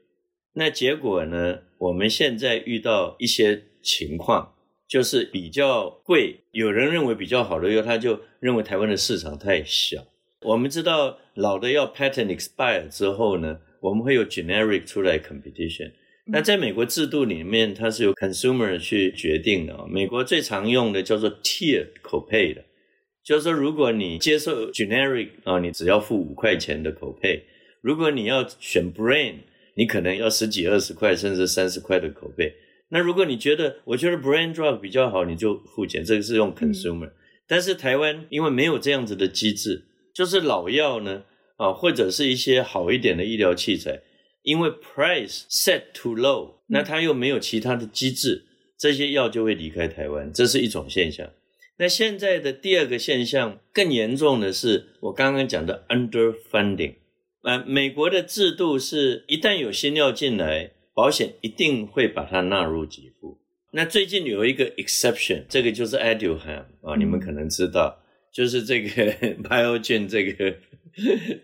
[0.53, 1.59] 那结果呢？
[1.77, 4.53] 我们现在遇到一些情况，
[4.85, 10.03] 就是比较贵，有人认为比较好的药，他就认为台湾的市场太小。
[10.41, 15.91] 我们知道老的药 patent expire 之后呢，我们会有 generic 出来 competition，
[16.25, 19.87] 那在美国制度里面，它是由 consumer 去决定的。
[19.87, 22.63] 美国最常用的叫做 tier copay 的，
[23.23, 27.41] 就是说如果你接受 generic 啊，你只要付五块钱的 copay；
[27.81, 29.35] 如果你要选 brand，
[29.75, 32.51] 你可能要十几二十块甚至三十块的 copay。
[32.89, 36.03] 那如果你觉得我觉得 brand drug 比较好，你就付钱。
[36.03, 37.13] 这个是用 consumer，嗯，
[37.47, 41.23] 但是台湾因为没有这样子的机制，就是老药呢。
[41.59, 43.99] 啊，或者是一些好一点的医疗器材，
[44.43, 48.45] 因为 price set too low，那它又没有其他的机制，
[48.77, 51.29] 这些药就会离开台湾，这是一种现象。
[51.77, 56.95] 那现在的第二个现象更严重的是，我刚刚讲的 underfunding。
[57.41, 63.37] 啊，美国的制度是一旦有新药进来，保险一定会把它纳入给付。
[63.73, 68.01] 那最近有一个 exception，这个就是 Aduhelm 啊，你们可能知道，
[68.33, 68.89] 就是这个
[69.43, 70.55] Biogen 这个。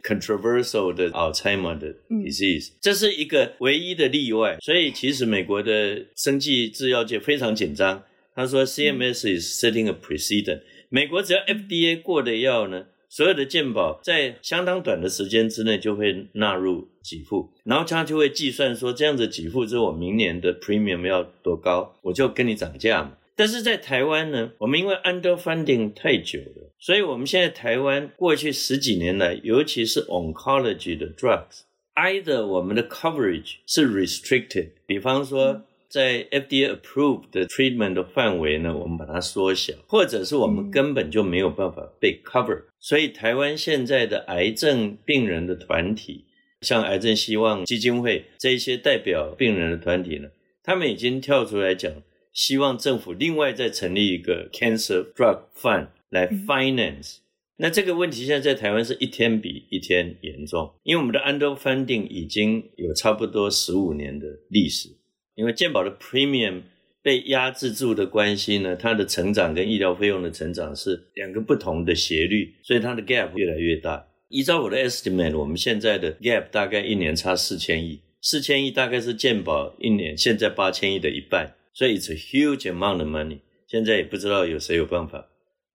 [0.03, 8.03] Controversial 的 Alzheimer 的 disease，这是一个唯一的例外，所以其实美国的生技制药界非常紧张。
[8.35, 23.13] 他说 CMS is setting a precedent，美国只要 FDA 过的药呢，所有的健保在相当短的时间之内就会纳入给付，然后他就会计算说，这样子给付之后，我明年的 premium 要多高，我就跟你涨价嘛。
[23.37, 42.63] 但是在台湾呢，我们因为 underfunding 太久了，所以我们现在台湾过去十几年来，尤其是 oncology 的 drugs，either 我们的 coverage 是 restricted，比方说在 FDA approved 的 treatment 的范围呢，我们把它缩小，或者是我们根本就没有办法被 cover。
[42.79, 46.23] 所以台湾现在的癌症病人的团体，
[46.61, 50.29] 像癌症希望基金会这一些代表病人的团体呢，
[50.63, 51.91] 他们已经跳出来讲。
[52.35, 57.19] 希望政府另外再成立一个 Cancer Drug Fund 来 finance
[57.57, 64.89] 那这个问题现在在台湾是一天比一天严重，因为我们的 underfunding 已经有差不多十五年的历史，
[65.35, 66.63] 因为健保的 premium
[67.01, 74.05] 被压制住的关系呢，它的成长跟医疗费用的成长是两个不同的斜率，所以它的 gap 越来越大。
[74.27, 83.41] 依照我的 estimate，我们现在的 gap 大概一年差四千亿，四千亿大概是健保一年现在八千亿的一半，所以 it's a huge amount of money。
[83.67, 85.27] 现在也不知道有谁有办法。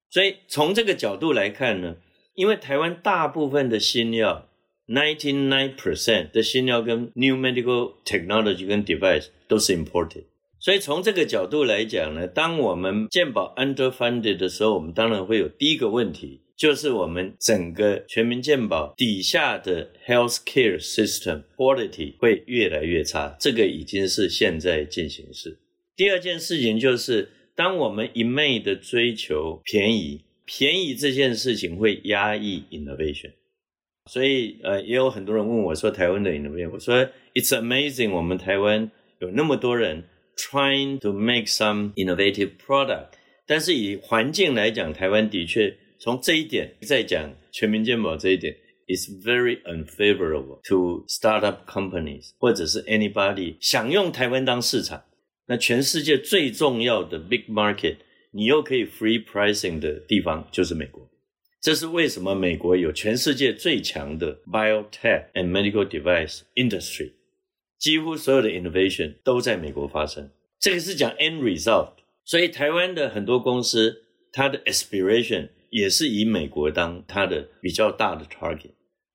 [0.09, 1.97] 所以从这个角度来看呢，
[2.35, 4.49] 因为台湾大部分的新药
[4.89, 10.25] ，ninety-nine percent 的新药跟 new medical technology 跟 device 都是 imported。
[10.59, 25.59] 所以从这个角度来讲呢，当我们健保 underfunded 的时候，我们当然会有第一个问题，就是我们整个全民健保底下的 healthcare system quality 会越来越差，这个已经是现在进行式。
[26.01, 27.29] 第二件事情就是。
[27.57, 33.33] 当我们一昧的追求便宜，便宜这件事情会压抑 innovation，
[34.11, 40.05] 所以呃，也有很多人问我说，台湾的 innovation，我说 it's amazing，我们台湾有那么多人
[40.39, 43.09] trying to make some innovative product，
[43.47, 48.57] 但是以环境来讲，台湾的确从这一点再讲全民健保这一点
[48.89, 55.03] ，is very unfavorable to startup companies 或者是 anybody 想用台湾当市场。
[55.51, 57.97] 那全世界最重要的 big market，
[58.31, 61.11] 你又可以 free pricing 的地方就是美国。
[61.61, 67.11] 这是为什么美国有全世界最强的 biotech and medical device industry，
[67.81, 70.31] 几乎所有的 innovation 都在美国发生。
[70.61, 71.95] 这个是讲 end result。
[72.25, 78.71] 所以台湾的很多公司，它的 aspiration 也是以美国当它的比较大的 target。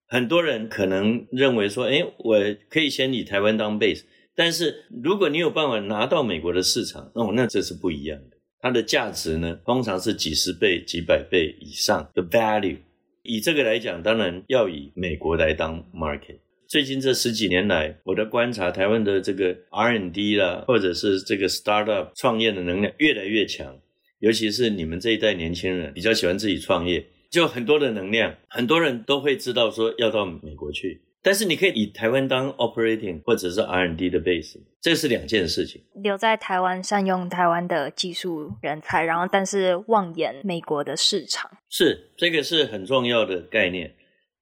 [0.10, 2.38] 很多人可能认为说，诶，我
[2.70, 4.02] 可以先以台湾当 base。
[4.36, 8.38] 但是如果你有办法拿到美国的市场，哦，那这是不一样的。
[8.60, 12.78] 它的价值呢，通常是几十倍、几百倍以上的 value。
[13.22, 16.40] 以这个来讲，当然要以美国来当 market。
[16.68, 23.80] 最近这十几年来，我的观察，台湾的这个 R&D 啦，或者是这个 startup 创业的能量越来越强。
[24.20, 31.02] 尤其是你们这一代年轻人比较喜欢自己创业，就很多的能量，很多人都会知道说要到美国去。
[31.26, 35.82] 但是你可以以台湾当 operating 或者是 R&D 的 base，这是两件事情。
[35.96, 43.96] 留在台湾，善用台湾的技术人才，然后但是望眼美国的市场，是这个是很重要的概念。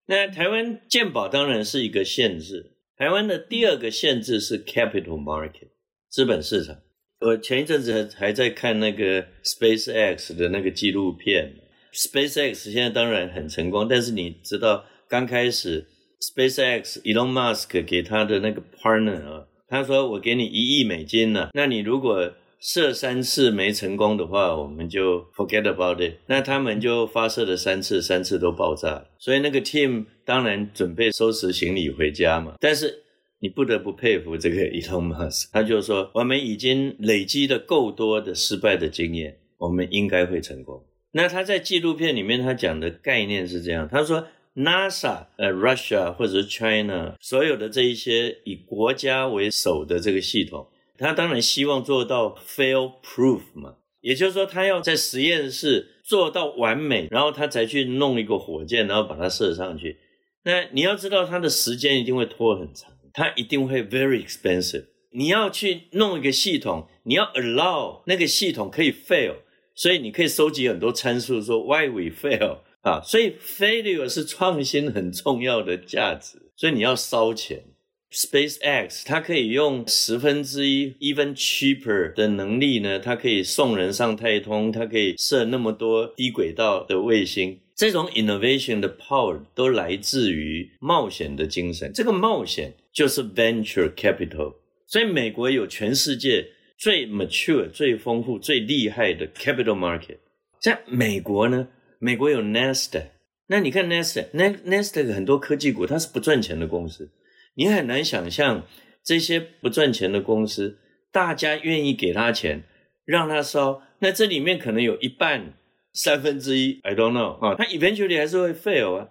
[0.08, 2.74] 那台湾健保当然是一个限制。
[2.98, 5.69] 台湾的第二个限制是 capital market
[6.10, 6.76] 资本市场。
[7.22, 11.54] 我前一阵子还在看那个 SpaceX 的那个纪录片
[11.93, 15.88] ，SpaceX 现在当然很成功，但是你知道刚开始。
[16.23, 22.31] SpaceX Elon Musk 给他的那个 partner 啊，他说：“我给你一亿美金呢，那你如果
[22.62, 29.05] 射三次没成功的话，我们就 forget about it。”那他们就发射了三次，三次都爆炸。
[29.19, 32.53] 所以那个 team 当然准备收拾行李回家嘛。
[32.62, 33.03] 但是
[33.39, 44.25] 你不得不佩服这个 Elon Musk，他就说：“我们已经累积了够多的失败的经验，我们应该会成功。”那他在纪录片里面他讲的概念是这样，他说。
[44.55, 59.97] NASA、呃，Russia 或者是 China，所有的这一些以国家为首的这个系统，他当然希望做到 fail proof 嘛，也就是说，他要在实验室做到完美，然后他才去弄一个火箭，然后把它射上去。
[60.43, 64.85] 那你要知道，它的时间一定会拖很长，它一定会 very expensive。
[65.11, 69.35] 你要去弄一个系统，你要 allow 那个系统可以 fail，
[69.73, 72.57] 所以你可以收集很多参数，说 why we fail。
[72.84, 77.63] 啊，所以 failure 是创新很重要的价值，所以你要烧钱。
[78.12, 87.60] SpaceX 它可以用十分之一 even cheaper 的能力呢，它可以送人上太空，它可以设那么多低轨道的卫星。
[87.76, 91.91] 这种 innovation 的 power 都来自于冒险的精神。
[91.91, 94.54] 这个冒险就是 venture capital。
[94.86, 96.46] 所以美国有全世界
[96.78, 100.17] 最 mature、最丰富、最厉害的 capital market。
[100.62, 101.67] 在美国呢？
[102.03, 103.01] 美国有 Nest，
[103.47, 107.09] 那你看 Nasdaq，Nasdaq 很多科技股它是不赚钱的公司，
[107.55, 108.67] 你很难想象
[109.01, 110.79] 这些不赚钱的公司，
[111.13, 112.63] 大家愿意给他钱
[113.05, 115.53] 让他烧，那这里面可能有一半
[115.93, 119.08] 三分之一，I don't know 啊，它 eventually 还是会 fail 啊。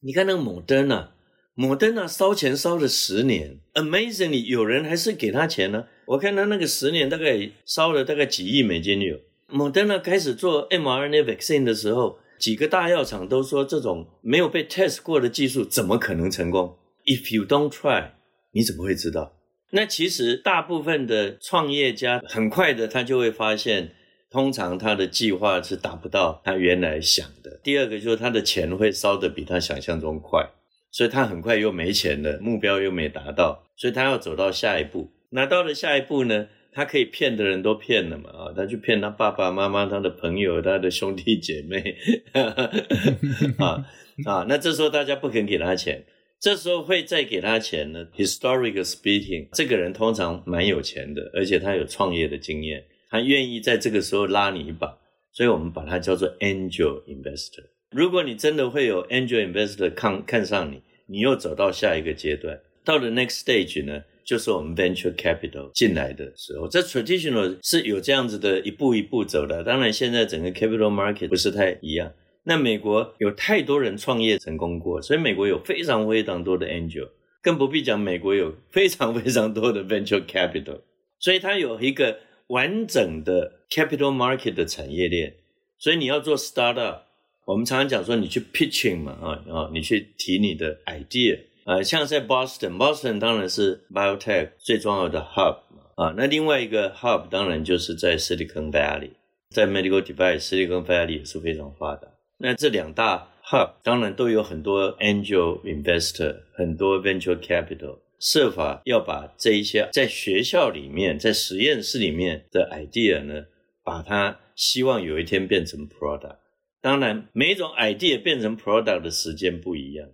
[0.00, 1.12] 你看那个莫德纳，
[1.52, 5.88] 莫德纳烧钱烧了十年，amazingly 有人还是给他钱呢、啊。
[6.06, 9.20] 我看他那个十年大概烧了大概几亿美金有。
[9.46, 12.18] 莫德纳开始做 mRNA vaccine 的时候。
[12.40, 18.12] 几个大药厂都说，这种没有被 test 过的技术怎么可能成功？If you don't try，
[18.52, 19.36] 你怎么会知道？
[19.72, 23.92] 那其实大部分的创业家很快的他就会发现，
[24.30, 27.60] 通常他的计划是达不到他原来想的。
[27.62, 30.48] 第二个就是他的钱会烧得比他想象中快，
[30.90, 35.10] 所以他很快又没钱了，目标又没达到，所以他要走到下一步。
[35.28, 36.48] 那到了下一步呢？
[36.72, 41.96] 他可以骗的人都骗了嘛，啊，他去骗他爸爸妈妈、他的朋友、他的兄弟姐妹，
[43.58, 43.86] 啊
[44.24, 46.04] 啊，那这时候大家不肯给他钱，
[46.38, 52.84] 这时候会再给他钱呢？Historical speaking，这个人通常蛮有钱的，而且他有创业的经验。
[53.10, 54.96] 他愿意在这个时候拉你一把，
[55.32, 57.64] 所以我们把它叫做 angel investor。
[57.90, 66.68] 如果你真的会有 angel investor 看看上你，你又走到下一个阶段，到了 next stage 呢，就是我们 venture capital 进来的时候。
[66.68, 69.64] 这 traditional 是有这样子的一步一步走的。
[69.64, 72.12] 当然，现在整个 capital market 不是太一样。
[72.44, 77.08] 那美国有太多人创业成功过，所以美国有非常非常多的 angel，
[77.42, 80.82] 更不必讲美国有非常非常多的 venture capital，
[81.18, 82.20] 所以它有一个。
[82.50, 85.34] 完整的 capital market 的产业链，
[85.78, 87.02] 所以你要做 startup，
[87.44, 95.58] 我们常常讲说你去 pitching 嘛，啊啊，你去提你的 idea，呃，像在 Boston，Boston 当然是 biotech 最重要的 hub
[95.96, 99.10] 啊，那另外一个 hub 当然就是在 Silicon Valley，
[99.50, 102.08] 在 medical device，Silicon Valley 也是非常发达。
[102.38, 107.98] 那这两大 hub 当然都有很多 angel investor，很多 venture capital。
[108.18, 113.46] 设法要把这一些在学校里面、在实验室里面的 idea 呢，
[113.82, 116.36] 把它希望有一天变成 product。
[116.82, 120.10] 当然，每种 idea 变成 product 的时间不一样。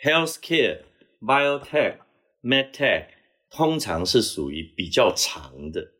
[0.00, 0.82] Healthcare、
[1.20, 1.98] Biotech、
[2.42, 3.06] MedTech
[3.50, 5.92] 通常是属于比较长的。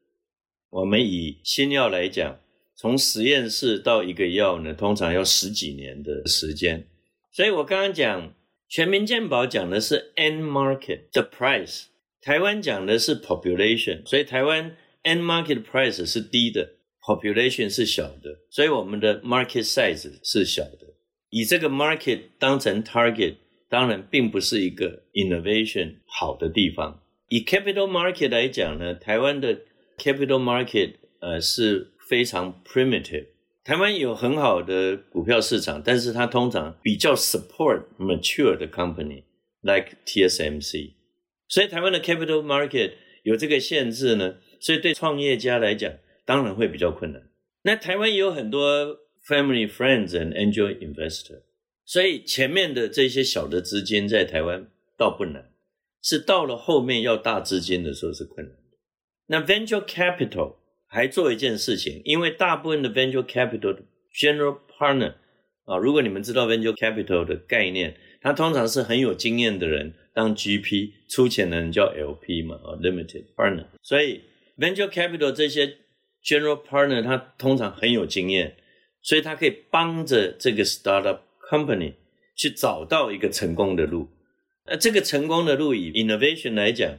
[0.71, 2.41] 我们以新药来讲，
[2.77, 6.87] 从实验室到一个药呢，通常要十几年的时间。
[7.33, 8.35] 所以我刚刚讲。
[8.71, 11.85] 全民健保讲的是 end market 的 price，
[12.21, 20.97] 台湾讲的是 population，所以台湾 end market price 是低的，population 是小的，所以我们的 market size 是小的。
[21.31, 23.37] 以这个 market 当成 target，
[23.70, 27.02] 当然并不是一个 innovation 好的地方。
[27.30, 29.62] 以 capital market 来讲呢，台湾的
[29.98, 33.28] capital market 呃是非常 primitive。
[33.64, 40.94] 台湾有很好的股票市场，但是它通常比较 support mature 的 company，like TSMC。
[41.48, 45.94] 所以台湾的 capital market 有这个限制呢，所以对创业家来讲，
[46.26, 47.24] 当然会比较困难。
[47.64, 51.44] 那台湾也有很多 family friends and angel investor，
[51.89, 55.51] 所以前面的这些小的资金在台湾倒不难，
[56.03, 58.63] 是到了后面要大资金的时候是困难的。
[59.27, 60.57] 那 venture capital。
[60.91, 65.17] 还做一件事情，因为大部分的 venture capital 的 general partner
[65.67, 73.67] 啊，如果你们知道 venture capital 的概念，它通常是很有经验的人当 GP，出钱的人叫 LP 嘛，啊，limited partner。
[73.83, 74.23] 所以
[74.57, 75.77] venture capital 这些
[76.25, 78.57] general partner 他通常很有经验，
[79.03, 81.19] 所以他可以帮着这个 startup
[81.49, 81.95] company
[82.37, 84.09] 去找到一个成功的路。
[84.67, 86.99] 那这个成功的路以 innovation 来讲，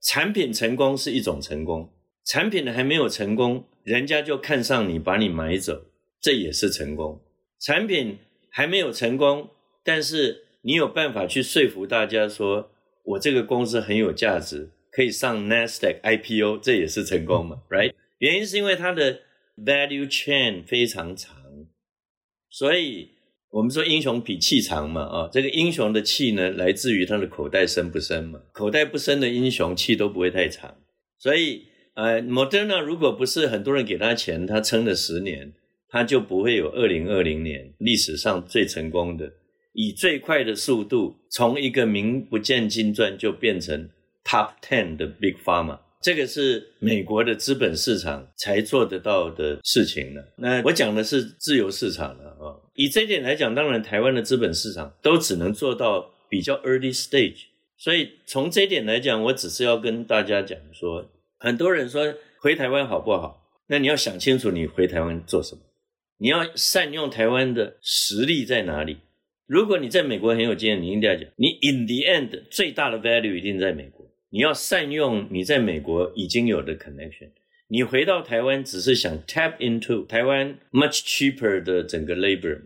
[0.00, 1.92] 产品成功是一种成功。
[2.24, 5.86] 产品还没有成功，人家就看上你，把你买走，
[6.20, 7.20] 这也是成功。
[7.58, 8.18] 产品
[8.50, 9.50] 还没有成功，
[9.82, 12.70] 但是你有办法去说服大家说，
[13.04, 17.94] 我这个公司很有价值，可以上 Nasdaq IPO，这也是成功嘛，right？
[18.18, 19.20] 原因是因为它的
[19.56, 21.36] value chain 非常长，
[22.48, 23.12] 所以
[23.50, 30.76] 我们说英雄比气长嘛，啊，这个英雄的气呢，来自于他的口袋深不深嘛，口袋不深的英雄气都不会太长，
[31.18, 31.64] 所以。
[31.94, 35.52] 呃，Moderna 如果不是很多人给他钱，他撑了十年，
[35.88, 39.30] 他就不会有二零二零年历史上最成功的，
[39.72, 43.90] 以最快的速度从一个名不见经传就变成
[44.24, 45.80] Top Ten 的 Big Pharma。
[46.00, 50.22] 这个是美国的资本市场才做得到的事情呢。
[50.36, 52.29] 那我讲的是自由市场啊。
[52.80, 57.42] 以这一点来讲，当然台湾的资本市场都只能做到比较 early stage。
[57.76, 61.10] 所以从这一点来讲，我只是要跟大家讲说。
[61.36, 63.46] 很多人说回台湾好不好？
[63.66, 65.60] 那你要想清楚，你回台湾做什么？
[66.16, 68.96] 你要善用台湾的实力在哪里？
[69.46, 74.10] 如果你在美国很有经验，你一定要讲，你 in the end 最大的 value 一定在美国。
[74.30, 77.28] 你要善用你在美国已经有的 connection。
[77.70, 82.60] 你回到台湾只是想 tap into 台湾 much cheaper 的整个 labor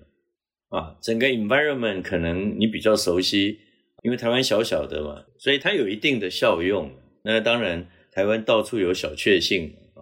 [0.70, 3.60] 嘛，啊，整个 environment 可能你比较熟悉，
[4.02, 6.90] 因为台湾小小的嘛，所以它有一定的效用。
[7.22, 7.86] 那当然。
[8.14, 9.98] 台湾到处有小确幸啊，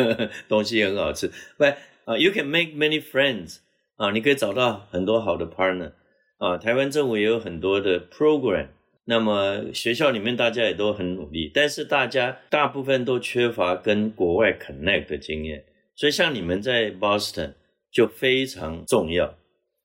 [0.48, 1.30] 东西很好吃。
[1.58, 1.64] 不
[2.06, 3.58] 啊，you can make many friends
[3.96, 5.92] 啊，你可以找到很多好的 partner
[6.38, 6.56] 啊。
[6.56, 8.68] 台湾政府也有很多的 program，
[9.06, 17.52] 那么学校里面大家也都很努力，但是大家大部分都缺乏跟国外 connect 的经验，所以像你们在 Boston
[17.92, 19.36] 就非常重要。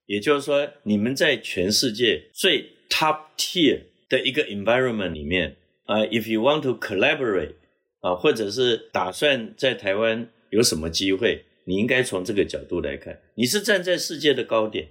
[0.06, 5.56] 也就是说，你们在全世界最 top tier 的一个 environment 里面
[5.86, 7.54] 啊，if you want to collaborate
[8.00, 14.88] 啊，或者是打算在台湾有什么机会，你应该从这个角度来看，你是站在世界的高点。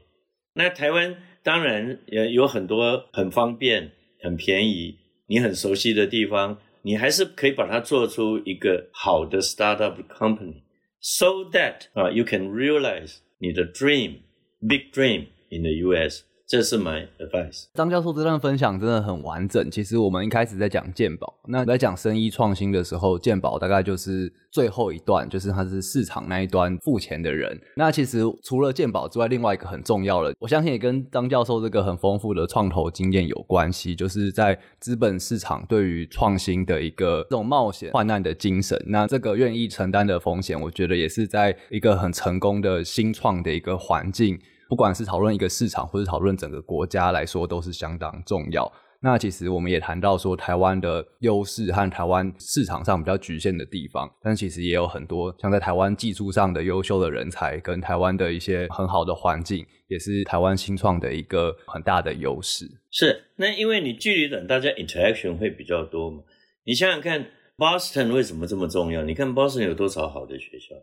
[0.54, 3.90] 那台湾当然也有很多很方便、
[4.20, 4.96] 很便宜、
[5.26, 14.18] 你很熟悉的地方，你还是可以把它做出一个好的 startup company，so that 啊，you can realize 你的 dream。
[14.60, 16.24] Big dream in the U.S.
[16.48, 17.66] 这是 my advice。
[17.74, 19.70] 张教授这段分享真的很完整。
[19.70, 27.60] 其实我们一开始在讲健保，那在讲生意创新的时候，健保大概就是最后一段，就是它是市场那一端付钱的人。
[27.76, 38.82] 那其实除了健保之外，另外一个很重要的，我相信也跟张教授这个很丰富的创投经验有关系，就是在资本市场对于创新的一个这种冒险患难的精神。
[38.86, 44.40] 那这个愿意承担的风险，我觉得也是在一个很成功的新创的一个环境。
[44.68, 48.70] 不管是讨论一个市场，或是讨论整个国家来说，都是相当重要。
[49.00, 62.68] 那其实我们也谈到说，台湾的优势和台湾市场上比较局限的地方，但其实也有很多像在台湾技术上的优秀的人才，跟台湾的一些很好的环境，也是台湾新创的一个很大的优势。
[62.90, 66.24] 是，那因为你距离短，大家 interaction 会比较多嘛。
[66.64, 67.24] 你想想看
[67.56, 69.04] ，Boston 为什么这么重要？
[69.04, 70.74] 你看 Boston 有多少好的学校？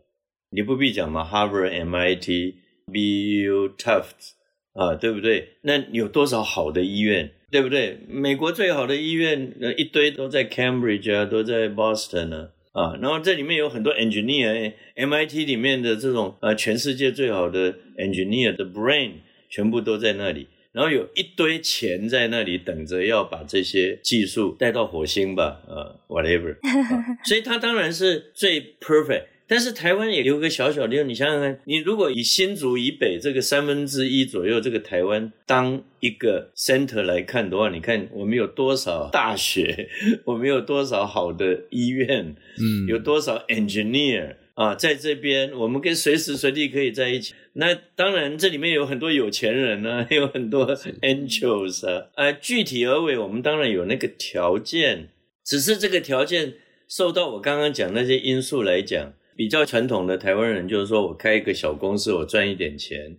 [0.48, 2.54] 你不必讲嘛，Harvard、MIT。
[2.92, 4.32] BU Tufts
[4.72, 5.56] 啊，对不对？
[5.62, 7.98] 那有多少好的医院，对不对？
[8.08, 12.98] 美国最好的医院，一堆都在 Cambridge 啊，都在 Boston 呢啊，啊。
[13.02, 19.12] 然后这里面有很多 engineer，MIT 里面的这种呃，全世界最好的 engineer 的 brain
[19.48, 20.46] 全部都在那里。
[20.72, 27.18] 然后有一堆钱在那里等着要把这些技术带到火星吧，啊，whatever 啊。
[27.24, 29.24] 所以它当然是最 perfect。
[29.48, 39.88] 但是台湾也有个小小的，你想想看，你如果以新竹以北这个三分之一左右这个台湾当一个 center 来看的话，你看我们有多少大学，
[40.26, 47.32] 我们有多少好的医院，嗯，有多少 engineer 啊，在这边我们跟随时随地可以在一起。
[47.52, 50.66] 那当然这里面有很多有钱人呢、啊， 有很多
[51.02, 55.10] angels 啊，啊，具体而为，我们当然有那个条件，
[55.44, 56.54] 只是这个条件
[56.88, 59.12] 受到我刚刚讲那些因素来讲。
[59.36, 63.18] 比较传统的台湾人就是说，我开一个小公司，我赚一点钱，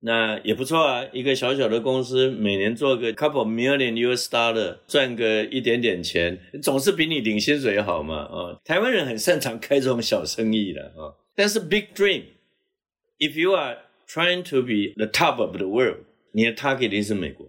[0.00, 1.06] 那也不错啊。
[1.12, 8.22] 一个小小的公司，每年做个 couple million US dollar，赚个一点点钱，总是比你领薪水好嘛。
[8.24, 11.14] 啊，台湾人很擅长开这种小生意的啊。
[11.34, 15.98] 但是 big dream，if you are trying to be the top of the world，
[16.32, 17.46] 你的 target 是美国，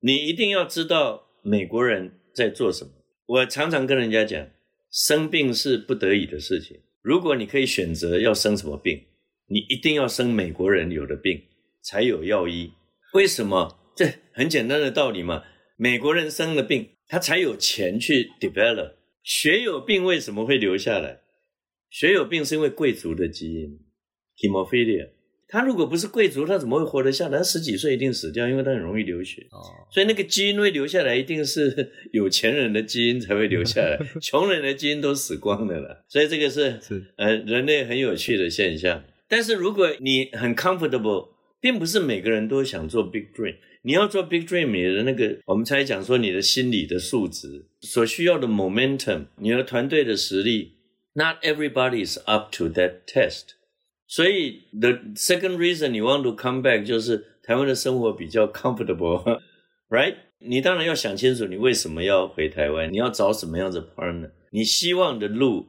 [0.00, 2.90] 你一定要知道美国人在做什么。
[3.26, 4.46] 我常常跟人家讲，
[4.90, 6.80] 生病是不得已的事情。
[7.04, 9.04] 如果你可以选择要生什么病，
[9.48, 11.42] 你一定要生美国人有的病，
[11.82, 12.72] 才有药医。
[13.12, 13.78] 为什么？
[13.94, 15.44] 这很简单的道理嘛。
[15.76, 18.94] 美国人生了病，他才有钱去 develop。
[19.22, 21.20] 血有病为什么会留下来？
[21.90, 23.78] 血有病是因为贵族的基因
[24.38, 25.10] ，hemophilia。
[25.54, 27.38] 他如果不是贵族，他怎么会活得下来？
[27.38, 29.46] 他十几岁一定死掉，因为他很容易流血。
[29.52, 35.98] 哦，所以那个基因会留下来，一定是 有钱人的基因才会留下来， 穷人的基因都死光的了啦。
[36.08, 39.04] 所以这个是是呃人类很有趣的现象。
[39.28, 41.28] 但是如果你很 comfortable，
[41.60, 43.54] 并不是每个人都想做 big dream。
[43.82, 50.72] 你要做 big dream，你的那个我们才讲说你的心理的素质所需要的 momentum，你的团队的实力
[51.12, 53.54] ，not everybody is up to that test。
[54.06, 60.16] 所以，the second reason 你 want to come back 就是台湾的生活比较 comfortable，right？
[60.46, 62.92] 你当然要想清楚，你为什么要回台湾？
[62.92, 64.30] 你要找什么样的 partner？
[64.50, 65.68] 你希望的路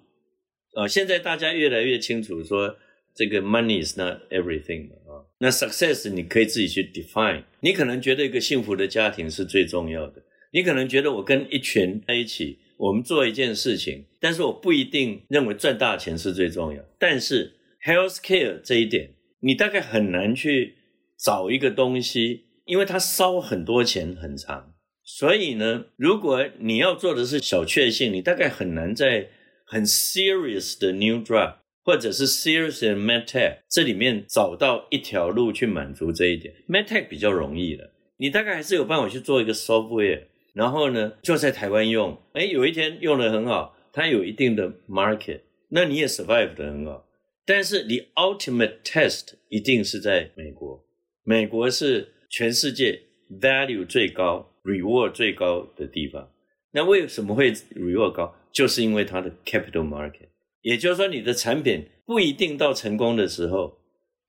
[0.73, 2.75] 啊、现在大家越来越清楚说，
[3.15, 5.23] 这个 money is not everything 啊。
[5.39, 7.45] 那 success 你可以自己去 define。
[7.61, 10.21] 你可能觉得一个幸福的家庭是最重要的，
[10.51, 17.53] 你可能觉得我跟一群在一起，我们做一件事情，但是我不一定认为赚大钱是最重要，但是。
[17.85, 19.11] Healthcare 这一点，
[19.41, 20.73] 你大概很难去
[21.19, 24.73] 找一个东西，因为它烧很多钱很长。
[25.03, 29.29] 所以呢，如果你要做的是小确幸，你大概很难在
[29.67, 36.55] 很 serious 的 new drug 或者是 serious 的 medtech 这里面找到一条路去满足这一点。
[36.67, 40.23] medtech 比较容易的，你大概还是有办法去做一个 software，
[40.53, 47.04] 然后呢就在台湾用，诶，有一天用的很好，它有一定的 market，那你也 survive 得很好。
[47.45, 50.83] 但是你 ultimate test 一定是在美国，
[51.23, 52.99] 美国是全世界
[53.39, 56.31] value 最高、reward 最高的地方。
[56.71, 58.35] 那为什么会 reward 高？
[58.51, 60.29] 就是因为它的 capital market，
[60.61, 63.79] 也就是说你的产品不一定到成功的时候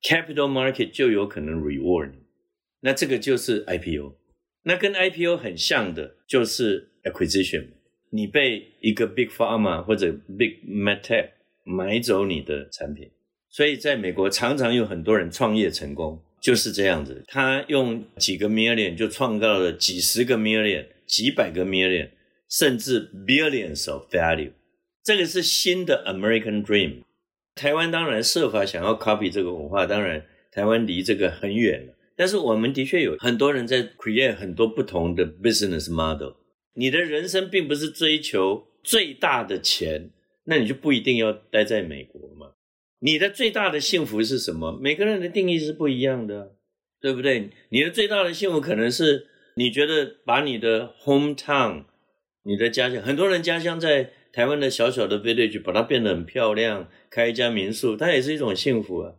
[0.02, 2.18] ，capital market 就有可能 reward 你。
[2.80, 4.16] 那这个就是 IPO。
[4.64, 7.68] 那跟 IPO 很像的就是 acquisition，
[8.10, 11.30] 你被一个 big pharma 或者 big medtech
[11.66, 13.10] 买走你的产品。
[13.50, 22.10] 所以在美国常常有很多人创业成功，就是这样子，他用几个 million 就创造了几十个 million、几百个 million，
[22.48, 24.52] 甚至 billions of value。
[25.02, 27.02] 这个是新的 American Dream。
[27.54, 31.94] 台湾当然设法想要 copy 这个文化，当然台湾离这个很远了。
[32.14, 36.34] 但是我们的确有很多人在 create 很多不同的 business model。
[36.74, 40.10] 你的人生并不是追求最大的钱，
[40.46, 42.52] 那你就不一定要待在美国嘛。
[43.00, 44.78] 你的最大的幸福是什么？
[44.80, 46.56] 每个人的定义是不一样的，
[47.00, 47.50] 对不对？
[47.68, 49.26] 你的最大的幸福可能是
[49.56, 51.84] 你觉得把你的 hometown，
[52.44, 54.10] 你的家乡，很多人家乡在。
[54.32, 59.14] 台湾的小小的 village 把它变得很漂亮，开一家民宿，它也是一种幸福啊。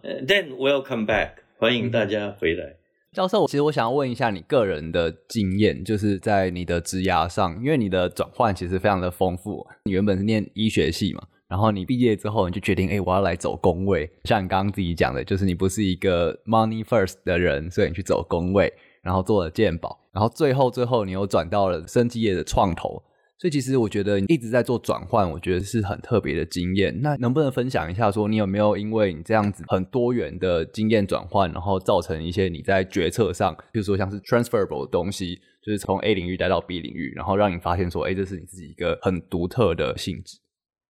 [0.00, 2.76] 呃，then welcome back，欢迎大家回来。
[3.12, 9.66] 教授，其实我想要问一下你个人的经验，就是在你的职涯上，因为你的转换其实非常的丰富。
[9.84, 14.08] 你原本是念医学系嘛，然后你毕业之后你就决定，哎，我要来走工位。
[14.26, 23.02] 像你刚刚自己讲的，就是你不是一个 money first 的人，所以你去走工位，然后做了健保，然后最后最后你又转到了生技业的创投。
[23.40, 27.00] 所以其实我觉得一直在做转换，我觉得是很特别的经验。
[27.00, 40.36] 那能不能分享一下，说你有没有因为你这样子很多元的经验转换，然后造成一些你在决策上，比如说像是 transferable 的东西，就是从 A 领域带到 B 领域，然后让你发现说，哎，这是你自己一个很独特的性质。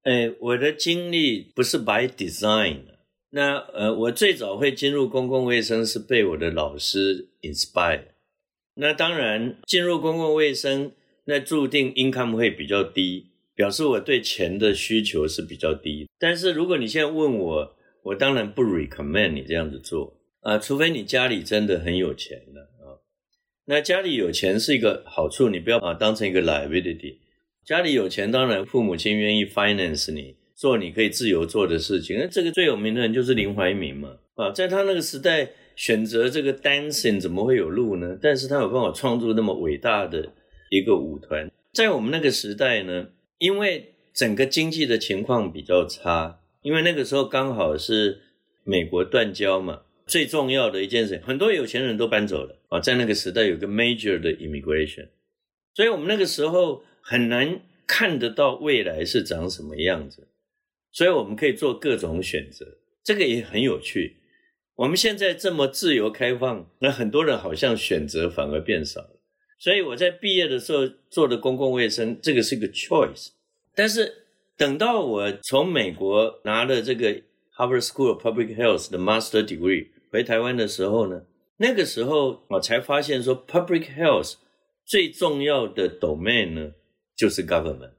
[0.03, 2.81] 哎，我的经历不是 by design。
[3.31, 8.07] 那呃，我最早会进入公共卫生是被我的老师 inspire。
[8.75, 10.91] 那当然进入公共卫生。
[11.25, 16.09] 那注定 income 会比较低，表示我对钱的需求是比较低。
[16.19, 22.99] 但是如果你现在问我，我当然不 recommend 你这样子做啊，除非你家里真的很有钱了啊。
[23.67, 27.19] 那家里有钱是一个好处，你不要把它当成一个 liability。
[27.65, 32.19] 家里有钱，当然父母亲愿意 finance 你做你可以自由做的事情。
[32.19, 38.19] 那这个最有名的人就是林怀民嘛啊，在他那个时代选择这个 dancing 怎么会有路呢？
[38.21, 40.33] 但是他有办法创作那么伟大的。
[40.71, 43.09] 一个舞团，在我们那个时代呢，
[43.39, 48.21] 因为整个经济的情况比较差，因为那个时候刚好是
[48.65, 55.09] 美国断交嘛，最重要的一件事，很多有钱人都搬走了啊，在那个时代有个 major 的 immigration，
[55.75, 60.29] 所以我们那个时候很难看得到未来是长什么样子，
[60.93, 64.17] 所以我们可以做各种选择，这个也很有趣。
[64.77, 69.20] 我们现在这么自由开放，那很多人好像选择反而变少了。
[69.61, 73.29] 所以我在毕业的时候做的公共卫生，这个是个 choice。
[73.75, 74.25] 但是
[74.57, 77.13] 等到我从美国拿了这个
[77.55, 81.23] Harvard School of Public Health 的 Master Degree 回台湾的时候呢，
[81.59, 84.37] 那个时候我才发现说，Public Health
[84.87, 86.73] 最重要的 domain 呢
[87.15, 87.93] 就是 government。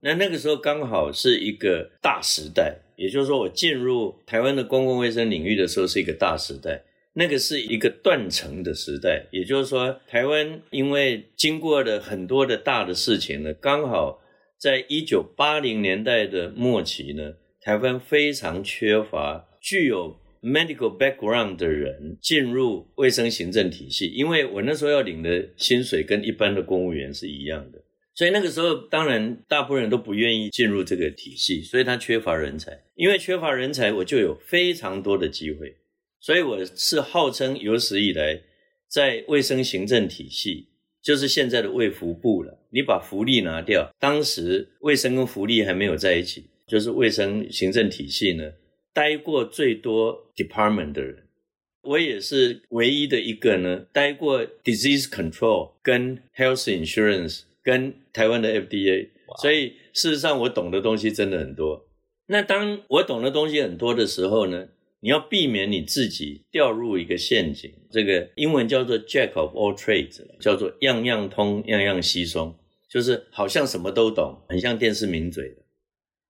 [0.00, 6.82] 那那个时候刚好是一个大时代，也就是说我进入台湾的公共卫生领域的时候是一个大时代。
[7.14, 14.22] 那个是一个断层的时代，也就是说，台湾因为经过了很多的大的事情呢，刚好
[14.58, 27.78] 在一九八零年代的末期呢，台湾非常缺乏具有 medical background 的人进入卫生行政体系，因为我那时候要领的薪水跟一般的公务员是一样的，
[28.14, 35.76] 所以那个时候当然大部分人都不愿意进入这个体系，所以他缺乏人才，因为缺乏人才，我就有非常多的机会。
[36.22, 38.40] 所以我是号称有史以来
[38.86, 40.68] 在卫生行政体系，
[41.02, 42.60] 就是现在的卫福部了。
[42.70, 48.52] 你把福利拿掉，当时卫生跟福利还没有在一起，就是卫生行政体系呢，
[48.94, 51.24] 待过最多 department 的人，
[51.82, 59.08] 我也是唯一的一个呢，待过 disease control 跟 health insurance 跟台湾的 FDA。
[59.40, 61.88] 所以事实上我懂的东西真的很多。
[62.26, 64.68] 那当我懂的东西很多的时候呢，
[65.04, 72.56] 你要避免你自己掉入一个陷阱，这个英文叫做 Jack of all trades，叫做样样通，样样稀松，
[72.88, 75.56] 就是好像什么都懂，很像电视名嘴的。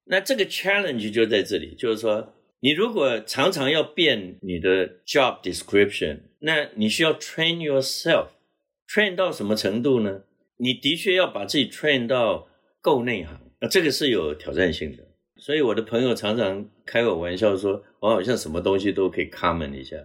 [0.07, 10.23] 那这个 challenge 就在这里，就是说，你如果常常要变你的 job description，那你需要 train yourself，train 到什么程度呢？
[10.57, 12.49] 你的确要把自己 train 到
[12.81, 15.12] 够内行，那这个是有挑战性的。
[15.45, 19.97] 所以我的朋友常常开我玩笑说，我好像什么东西都可以 comment 一下。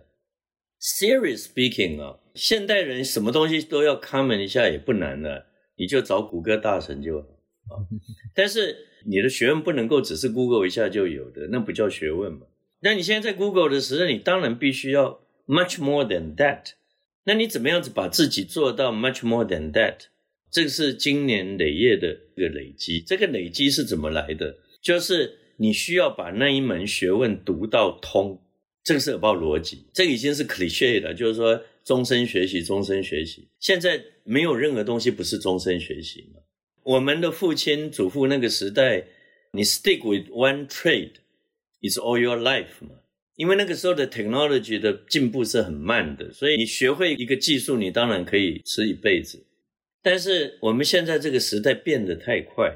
[0.82, 7.28] Serious speaking 啊，现代人什么东西都要 comment 一下也不难了，你就找谷歌大神就好。
[7.28, 7.86] 啊。
[8.34, 8.76] 但是
[9.06, 12.48] 你的学问不能够只是 Google 一下就有的，那不叫学问嘛。
[12.80, 16.72] 那你现在在 Google 的时候，你当然必须要 much more than that。
[17.26, 19.98] 那你怎么样子把自己做到 much more than that？
[20.52, 23.00] 这个是经年累月的一个累积。
[23.02, 24.58] 这个累积是怎么来的？
[24.82, 28.42] 就是你需要把那一门学问读到通。
[28.84, 33.50] 这个是 about 逻辑，这个已经是 cliché 了，就是说终身学习，终身学习。
[33.60, 36.40] 现在没有任何东西不是终身学习嘛。
[36.84, 39.04] 我们的父亲、祖父那个时代，
[39.52, 41.16] 你 stick with one trade
[41.82, 42.92] is all your life 嘛。
[43.36, 49.46] 因为那个时候的 technology 的进步是很慢的，所以你学会一个技术，你当然可以吃一辈子。
[50.02, 52.74] 但是我们现在这个时代变得太快，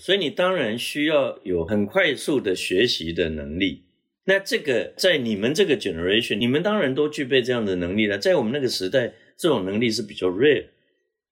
[0.00, 3.84] 所以你当然需要有很快速的学习的能力。
[4.24, 8.16] 那这个在你们这个 generation，你们当然都具备这样的能力了。
[8.16, 10.66] 在我们那个时代，这种能力是比较 rare。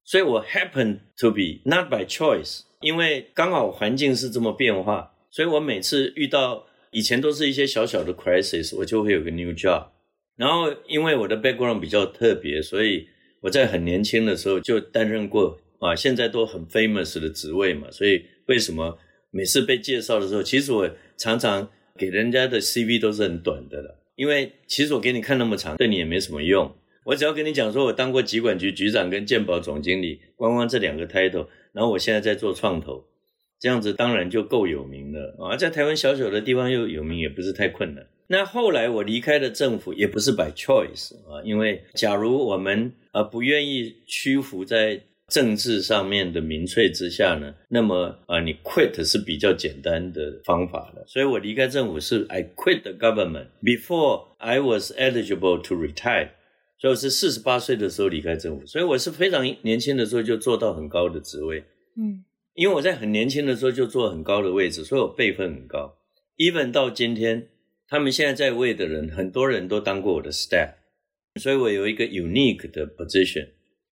[0.04, 6.66] 所以我 happen to be not by choice，因为刚好环境是这么变化，所以我每次遇到。
[6.92, 9.90] 以前都是一些小小的 crisis，我就会有个 new job。
[10.36, 13.06] 然后因为我的 background 比较特别，所以
[13.42, 17.88] 我在很年轻的时候就担任过啊，现在都很 famous 的职位嘛。
[17.92, 18.98] 所以为什么
[19.30, 26.74] 每次被介绍的时候，其实我常常给人家的 CV 都是很短的了，因为其实我给你看那么长，对你也没什么用。
[27.04, 33.04] 我只要跟你讲说我当过疾管局局长跟健保总经理，光光这两个 title，然后我现在在做创投。
[33.60, 38.04] 这样子当然就够有名了啊，在台湾小小的地方又有名，也不是太困难。
[38.26, 51.04] 那后来我离开了政府，也不是 by choice 啊，因为假如我们啊不愿意屈服在政治上面的民粹之下呢，那么啊你 quit 是比较简单的方法了。
[51.06, 56.30] 所以我离开政府是 I quit the government before I was eligible to retire，
[56.78, 61.64] 所以我是四十八岁的时候离开政府，所以我是非常年轻的时候就做到很高的职位，
[61.96, 62.24] 嗯。
[62.54, 65.96] 因为我在很年轻的时候就坐很高的位置，所以我辈分很高。
[66.36, 67.46] Even 到今天，
[67.88, 70.72] 他们现在在位的人，很多人都当过我的 staff，
[71.40, 73.50] 所以我有一个 unique 的 position。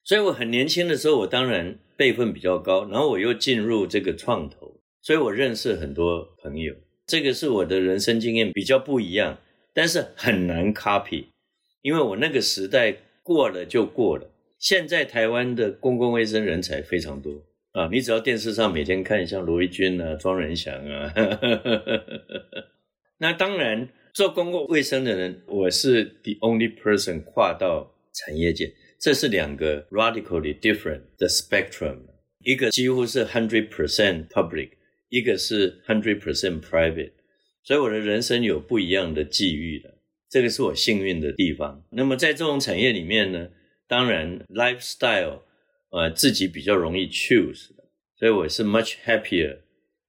[0.08, 6.74] 所以我很年轻的时候，我当然辈分比较高，然后我又进入这个创投，所以我认识很多朋友。
[7.06, 9.38] 这个是我的人生经验比较不一样，
[9.74, 11.26] 但是很难 copy，
[11.82, 14.30] 因为我那个时代过了就过了。
[14.58, 17.44] 现在台湾的公共卫生人才非常多。
[17.72, 21.12] 啊，你只要电视上每天看像罗一钧啊、庄仁祥啊，
[23.20, 31.99] 那当然做公共卫生的人，我是 the only person 跨到产业界，这是两个 radically different 的 spectrum，
[32.39, 34.71] 一个几乎是 hundred percent public，
[35.09, 37.11] 一个是 hundred percent private，
[37.63, 39.97] 所以我的人生有不一样的际遇的，
[40.29, 41.83] 这个是我幸运的地方。
[41.91, 43.49] 那么在这种产业里面呢，
[43.87, 45.41] 当然 lifestyle。
[45.95, 47.83] 呃，自己比较容易 choose 的，
[48.17, 49.59] 所以我是 much happier。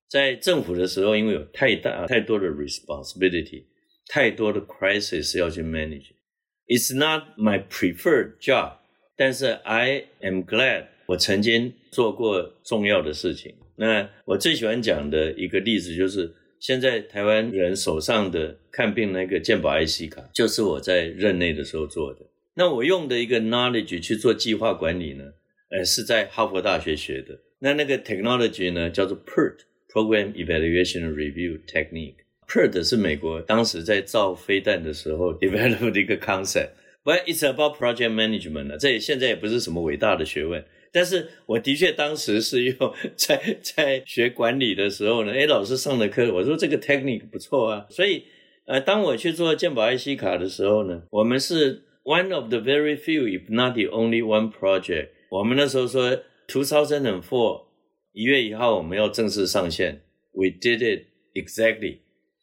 [0.09, 3.67] 在政府的时候，因为有太大太多的 responsibility，
[4.09, 8.78] 太多的 crisis 要去 manage。It's not my preferred job，
[9.20, 13.54] 但是 I am glad 我曾经做过重要的事情。
[13.76, 22.22] 那我最喜欢讲的一个例子就是，现在台湾人手上的看病那个健保 IC 卡，就是我在任内的时候做的。
[22.54, 25.26] 那我用的一个 knowledge 去做计划管理呢？
[25.70, 27.38] 呃，是在哈佛大学学的。
[27.60, 32.16] 那那个 technology 呢，叫做 PERT（Program Evaluation Review Technique）。
[32.48, 36.70] PERT 是美国当时在造飞弹的时候 develop 的一个 concept。
[37.10, 40.64] But it's about project management 呢，这也现在也不是什么伟大的学问。
[40.92, 47.88] 但是我的确当时是用在在学管理的时候呢，诶，老师上的课，我说这个 technique 不错啊。
[47.90, 48.26] 所以，
[48.68, 55.08] 呃，当我去做健保 IC 卡的时候呢，我们是 one of the very few, if not the only one project。
[55.32, 56.16] 我们那时候说
[56.48, 57.64] ，two thousand and four
[58.12, 60.04] 一月一号我们要正式上线
[60.34, 62.02] ，we did it exactly。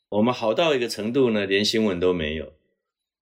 [0.09, 2.53] 我们好到一个程度呢，连新闻都没有，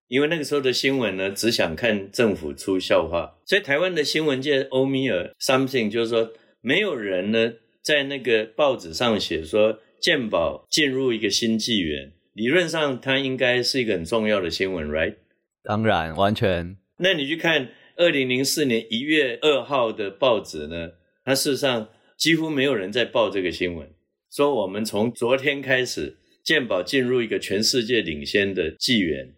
[0.09, 3.39] 因为那个时候的新闻呢，只想看政府出笑话。
[3.45, 15.17] 所以台湾的新闻界欧米尔 something 就是说，没有人呢在那个报纸上写说健保进入一个新纪元，理论上它应该是一个很重要的新闻，right？
[15.63, 16.77] 当然，完全。
[16.99, 17.71] 那你去看。
[17.97, 20.91] 二零零四年一月二号的报纸呢，
[21.25, 23.89] 它事实上几乎没有人在报这个新闻，
[24.33, 29.33] 说我们从昨天开始，健保进入一个全世界领先的纪元，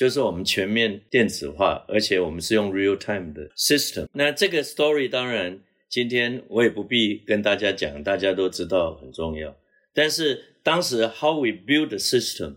[0.00, 4.06] 就是我们全面电子化，而且我们是用 real time 的 system。
[4.14, 9.54] 那这个 story 当然今天我也不必跟大家讲，大家都知道很重要。
[9.92, 12.54] 但是当时 how we build the system，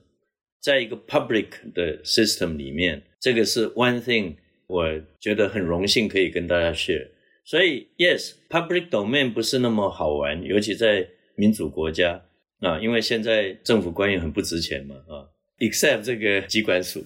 [0.62, 4.38] 在一个 public 的 system 里面，这个是 one thing。
[4.68, 4.86] 我
[5.20, 7.10] 觉得很荣幸可以跟大家 share。
[7.44, 12.24] 所以，yes，public domain 不是那么好玩，尤其在民主国家
[12.62, 15.28] 啊，因为现在政府官员很不值钱嘛啊
[15.70, 17.04] ，except 这个疾管署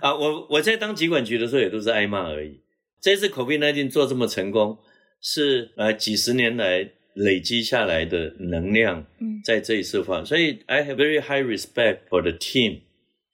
[0.00, 2.60] 啊，我我在当疾管局的时候也都是挨骂而已。
[3.00, 4.78] 这次 COVID-19 做这么成功，
[5.20, 9.06] 是呃几十年来累积下来的能量，
[9.44, 12.80] 在这一次发，所以 I have very high respect for the team。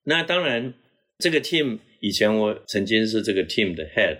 [0.04, 0.74] 那当然，
[1.18, 4.18] 这个 team 以前我曾经是这个 team 的 head，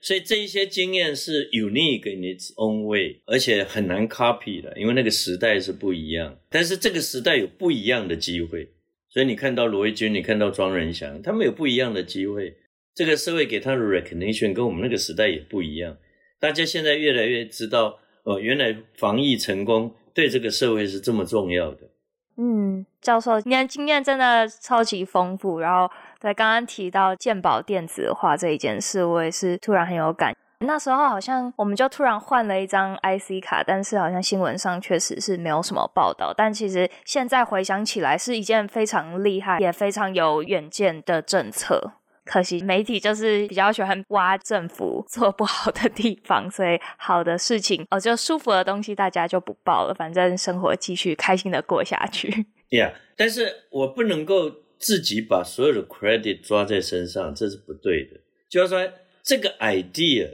[0.00, 6.38] 所以这一些经验是 unique in its own way，而且很难 copy 的，因为那个时代是不一样。
[6.48, 8.70] 但是这个时代有不一样的机会，
[9.10, 12.56] 所以你看到罗一钧，你看到庄仁祥，他们有不一样的机会。
[12.94, 15.96] 这个社会给他的 recognition 跟我们那个时代也不一样。
[16.38, 21.88] 大家现在越来越知道，哦，原来防疫成功对这个社会是这么重要的。
[22.36, 25.60] 嗯，教授，您的经验真的超级丰富。
[25.60, 30.36] 然后在刚刚提到健保电子化这一件事，我也是突然很有感。
[30.58, 36.34] 那时候好像我们就突然换了一张 IC 卡，但是好像新闻上确实是没有什么报道。
[36.36, 41.92] 但其实现在回想起来，是一件非常厉害也非常有远见的政策。
[42.26, 52.44] 可惜媒体就是比较喜欢挖政府做不好的地方，所以好的事情哦，就舒服的东西大家就不报了，反正生活继续开心的过下去。
[52.68, 58.18] Yeah，但是我不能够自己把所有的 credit 抓在身上，这是不对的。
[58.48, 60.30] 就要说，这个 idea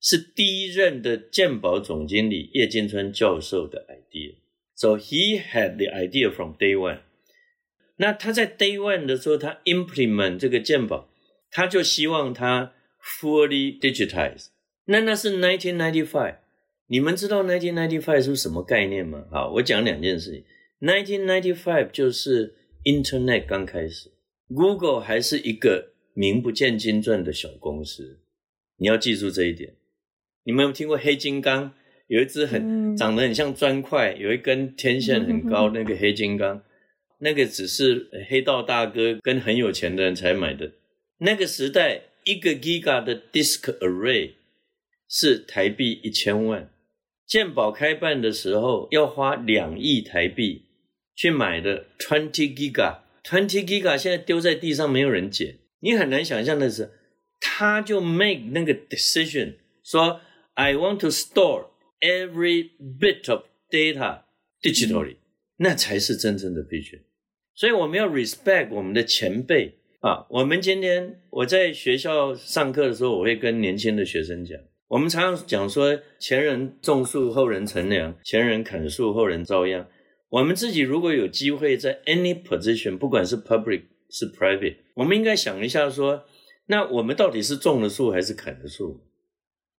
[0.00, 6.98] 是第一任的鉴宝总经理叶金川教授的 idea，so he had the idea from day one。
[7.98, 11.08] 那他在 day one 的时候，他 implement 这个鉴宝。
[11.54, 14.46] 他就希望他 fully digitize，
[14.86, 16.36] 那那是 nineteen ninety five，
[16.86, 19.26] 你们知道 nineteen ninety five 是什么概念吗？
[19.30, 20.42] 好，我讲两件事情。
[20.80, 22.54] nineteen ninety five 就是
[22.84, 24.10] internet 刚开始
[24.48, 28.20] ，Google 还是一个名不见经传的小公司，
[28.76, 29.74] 你要记住这一点。
[30.44, 31.72] 你们有听过黑金刚？
[32.08, 36.62] 有一只很长得很像砖块，有一根天线很高， 那个黑金刚，
[37.20, 40.72] 那个只是黑道大哥跟很有钱的人才买的。
[41.18, 44.32] 那个时代，一个 Giga 的 Disk Array
[45.08, 46.68] 是台币一千万。
[47.24, 50.64] 健保开办的时候，要花两亿台币
[51.14, 55.58] 去买的 Twenty Giga，Twenty Giga 现在丢在地上没有人捡。
[55.80, 56.90] 你很难想象的是，
[57.40, 60.20] 他就 make 那个 decision，说
[60.54, 61.66] I want to store
[62.00, 64.22] every bit of data
[64.60, 65.16] digitally，
[65.56, 67.00] 那才是真正的 vision。
[67.54, 69.78] 所以我们要 respect 我们的前辈。
[70.02, 74.58] 啊，我们今天我在学校上课的时候，我会跟年轻的学生讲，
[74.88, 79.86] 我们常常讲说，前人种树，后人乘凉；前人砍树，后人遭殃。
[80.32, 86.24] 我们自己如果有机会在 any position，不管是 public 是 private，我们应该想一下说，
[86.68, 89.02] 那我们到底是种了树还是砍了树？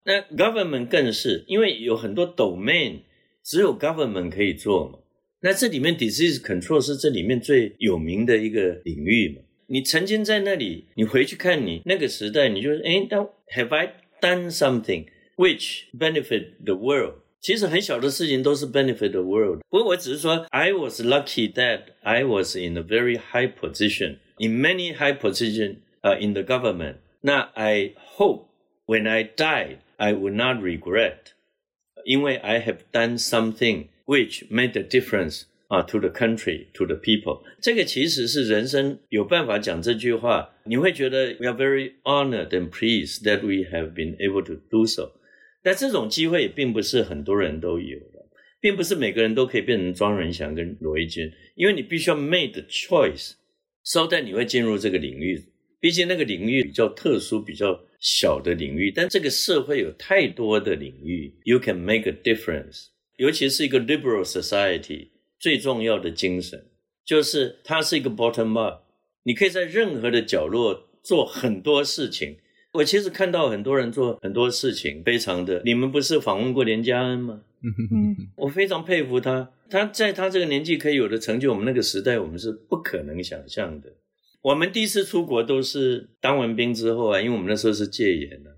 [0.05, 3.01] 那 government 更是，因为有很多 domain
[3.43, 4.99] 只有 government 可以做嘛。
[5.41, 9.41] 那这里面 disease control 是这里面最有名的一个领域嘛。
[9.69, 13.17] 你曾经在那里，你回去看你那个时代，你就说，哎，那
[13.57, 17.22] Have I done something which benefit the world？
[17.42, 19.60] 其实很小的事情都是 benefit the world。
[19.70, 26.20] 不过我只是说，I was lucky that I was in a very high position, in many high position, uh,
[26.20, 26.96] in the government.
[27.22, 28.48] 那 I hope
[28.86, 31.34] when I die, I will not regret，
[32.06, 35.44] 因为 I have done something which made a difference.
[35.70, 43.94] 啊，to the country, to the people，这个其实是人生有办法讲这句话，你会觉得 we are very honored and pleased that we have
[43.94, 45.12] been able to do so。
[45.63, 48.27] 但这种机会并不是很多人都有的，
[48.61, 55.43] 并不是每个人都可以变成庄仁祥跟罗一钧，因为你必须要 made choice，so that 你会进入这个领域。
[55.81, 62.87] 毕竟那个领域比较特殊、比较小的领域，但这个社会有太多的领域，you can make a difference，
[63.17, 65.09] 尤其是一个 liberal society。
[65.41, 66.67] 最重要的精神
[67.05, 68.85] 就是它是一个 bottom up，
[69.25, 72.37] 你可以在任何的角落做很多事情。
[72.73, 75.63] 我其实看到很多人做很多事情，非常的。
[75.65, 77.43] 你们不是访问过连家恩吗？
[78.37, 83.93] 我非常佩服他，他在他这个年纪可以有的成就，我们那个时代我们是不可能想象的。
[84.43, 88.51] 我们第一次出国都是当完兵之后啊，因为我们那时候是戒严的，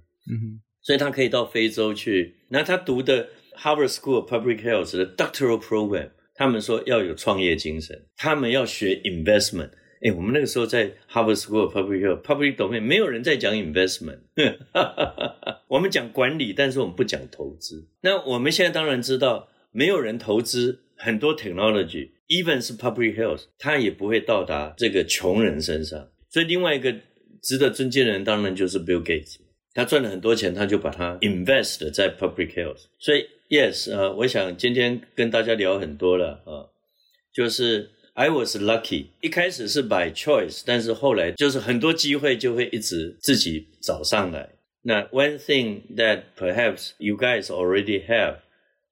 [0.83, 2.37] 所以他可以到非洲去。
[2.49, 6.11] 那他读的 Harvard School of Public Health 的 Doctoral Program。
[6.37, 9.71] 他们说要有创业精神，他们要学 investment。
[10.05, 14.19] 哎，我们那个时候在 Harvard School Public Health Public Domain 没有人在讲 investment，
[15.67, 17.89] 我们讲管理，但是我们不讲投资。
[18.03, 26.11] 那我们现在当然知道，没有人投资很多 technology，even 是 public health，它也不会到达这个穷人身上。
[26.29, 26.95] 所以另外一个
[27.41, 29.37] 值得尊敬的人，当然就是 Bill Gates。
[29.73, 32.83] 他赚了很多钱，他就把它 invest 在 public health。
[32.99, 36.69] 所以，yes，呃，我想今天跟大家聊很多了啊，
[37.33, 44.50] 就是 I was lucky，一开始是 by choice，但是后来就是很多机会就会一直自己找上来。
[44.82, 48.38] 那 one thing that perhaps you guys already have，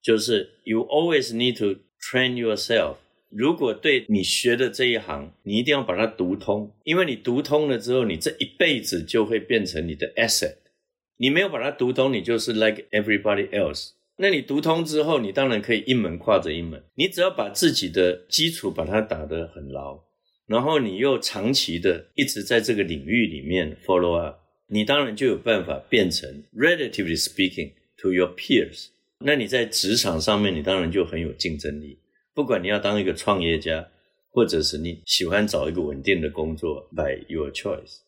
[0.01, 2.95] 就是 you always need to train yourself。
[3.29, 10.55] 如果对你学的这一行，你一定要把它读通，因为你读通了之后，你这一辈子就会变成你的 asset。
[11.17, 13.89] 你没有把它读通，你就是 like everybody else。
[14.16, 16.82] 那你读通之后，你当然可以一门跨着一门。
[16.94, 19.98] 你只要把自己的基础把它打得很牢，
[20.46, 24.36] 然后你又长期的一直在这个领域里面 follow up，
[24.68, 28.88] 你当然就有办法变成 relatively speaking to your peers。
[29.18, 31.98] 那你在职场上面，你当然就很有竞争力。
[32.34, 33.88] 不管你要当一个创业家，
[34.30, 38.00] 或者是你喜欢找一个稳定的工作，by your choice。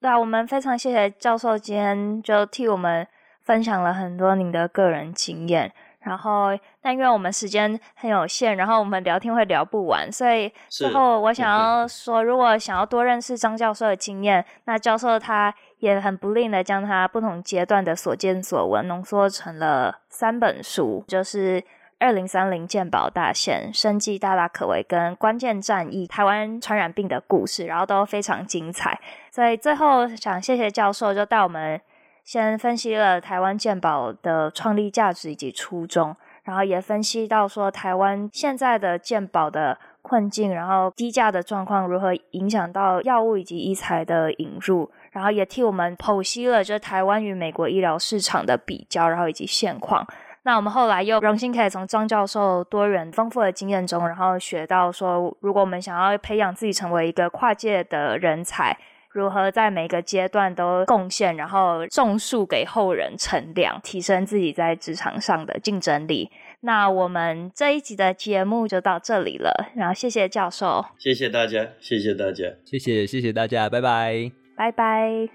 [0.00, 3.06] 对啊，我们非常谢谢教授今天就替我们
[3.50, 5.72] 分享了很多您的个人经验。
[6.02, 21.64] 然后，但因为我们时间很有限，然后我们聊天会聊不完，所以最后我想要说，如果想要多认识张教授的经验，那教授他也很不吝的将他不同阶段的所见所闻浓缩成了三本书，就是。
[22.02, 28.98] 二零三零健保大限、生技大大可为跟关键战役、台湾传染病的故事，然后都非常精彩。
[29.30, 31.78] 所以最后想谢谢教授，就带我们
[32.24, 36.14] 先分析了台湾健保的创立价值以及初衷，
[36.44, 50.06] 然后也分析到说台湾现在的健保的困境，然后低价的状况如何影响到药物以及医材的引入，然后也替我们剖析了就台湾与美国医疗市场的比较，然后以及现况。
[50.42, 58.74] 那我们后来又荣幸可以从张教授多元丰富的经验中，然后学到说，如果我们想要培养自己成为一个跨界的人才，
[59.12, 66.30] 如何在每个阶段都贡献，然后种树给后人乘凉，提升自己在职场上的竞争力。
[66.60, 75.28] 那我们这一集的节目就到这里了，然后谢谢教授，谢谢大家，谢谢大家，谢谢谢谢大家，拜拜，拜拜。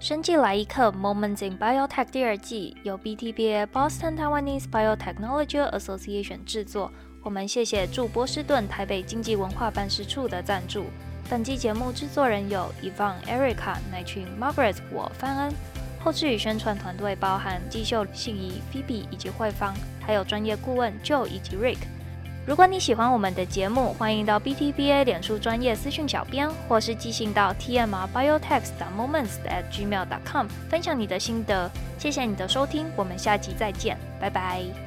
[0.00, 6.90] 生技来一课 Moments in Biotech 第二季由 BTBA Boston Taiwanese Biotechnology Association 制作。
[7.22, 10.86] 我们谢谢驻波士顿台北经济文化办事处的赞助。
[11.30, 15.52] 本期节目制作人有 y v o n e Erica、乃群、Margaret、我范恩。
[16.04, 19.72] 后制与宣传团队包含季秀、信宜、Phoebe 以及慧芳，
[20.04, 21.78] 还有专业顾问 Joe 以及 Rick。
[22.44, 28.64] 如果你喜欢我们的节目，欢迎到 BTBA 脸书专业私讯小编，或是寄信到 TMR Biotech
[28.98, 31.70] Moments at gmail.com 分享你的心得。
[32.00, 34.81] 谢谢你的收听，我们下集再见，拜拜。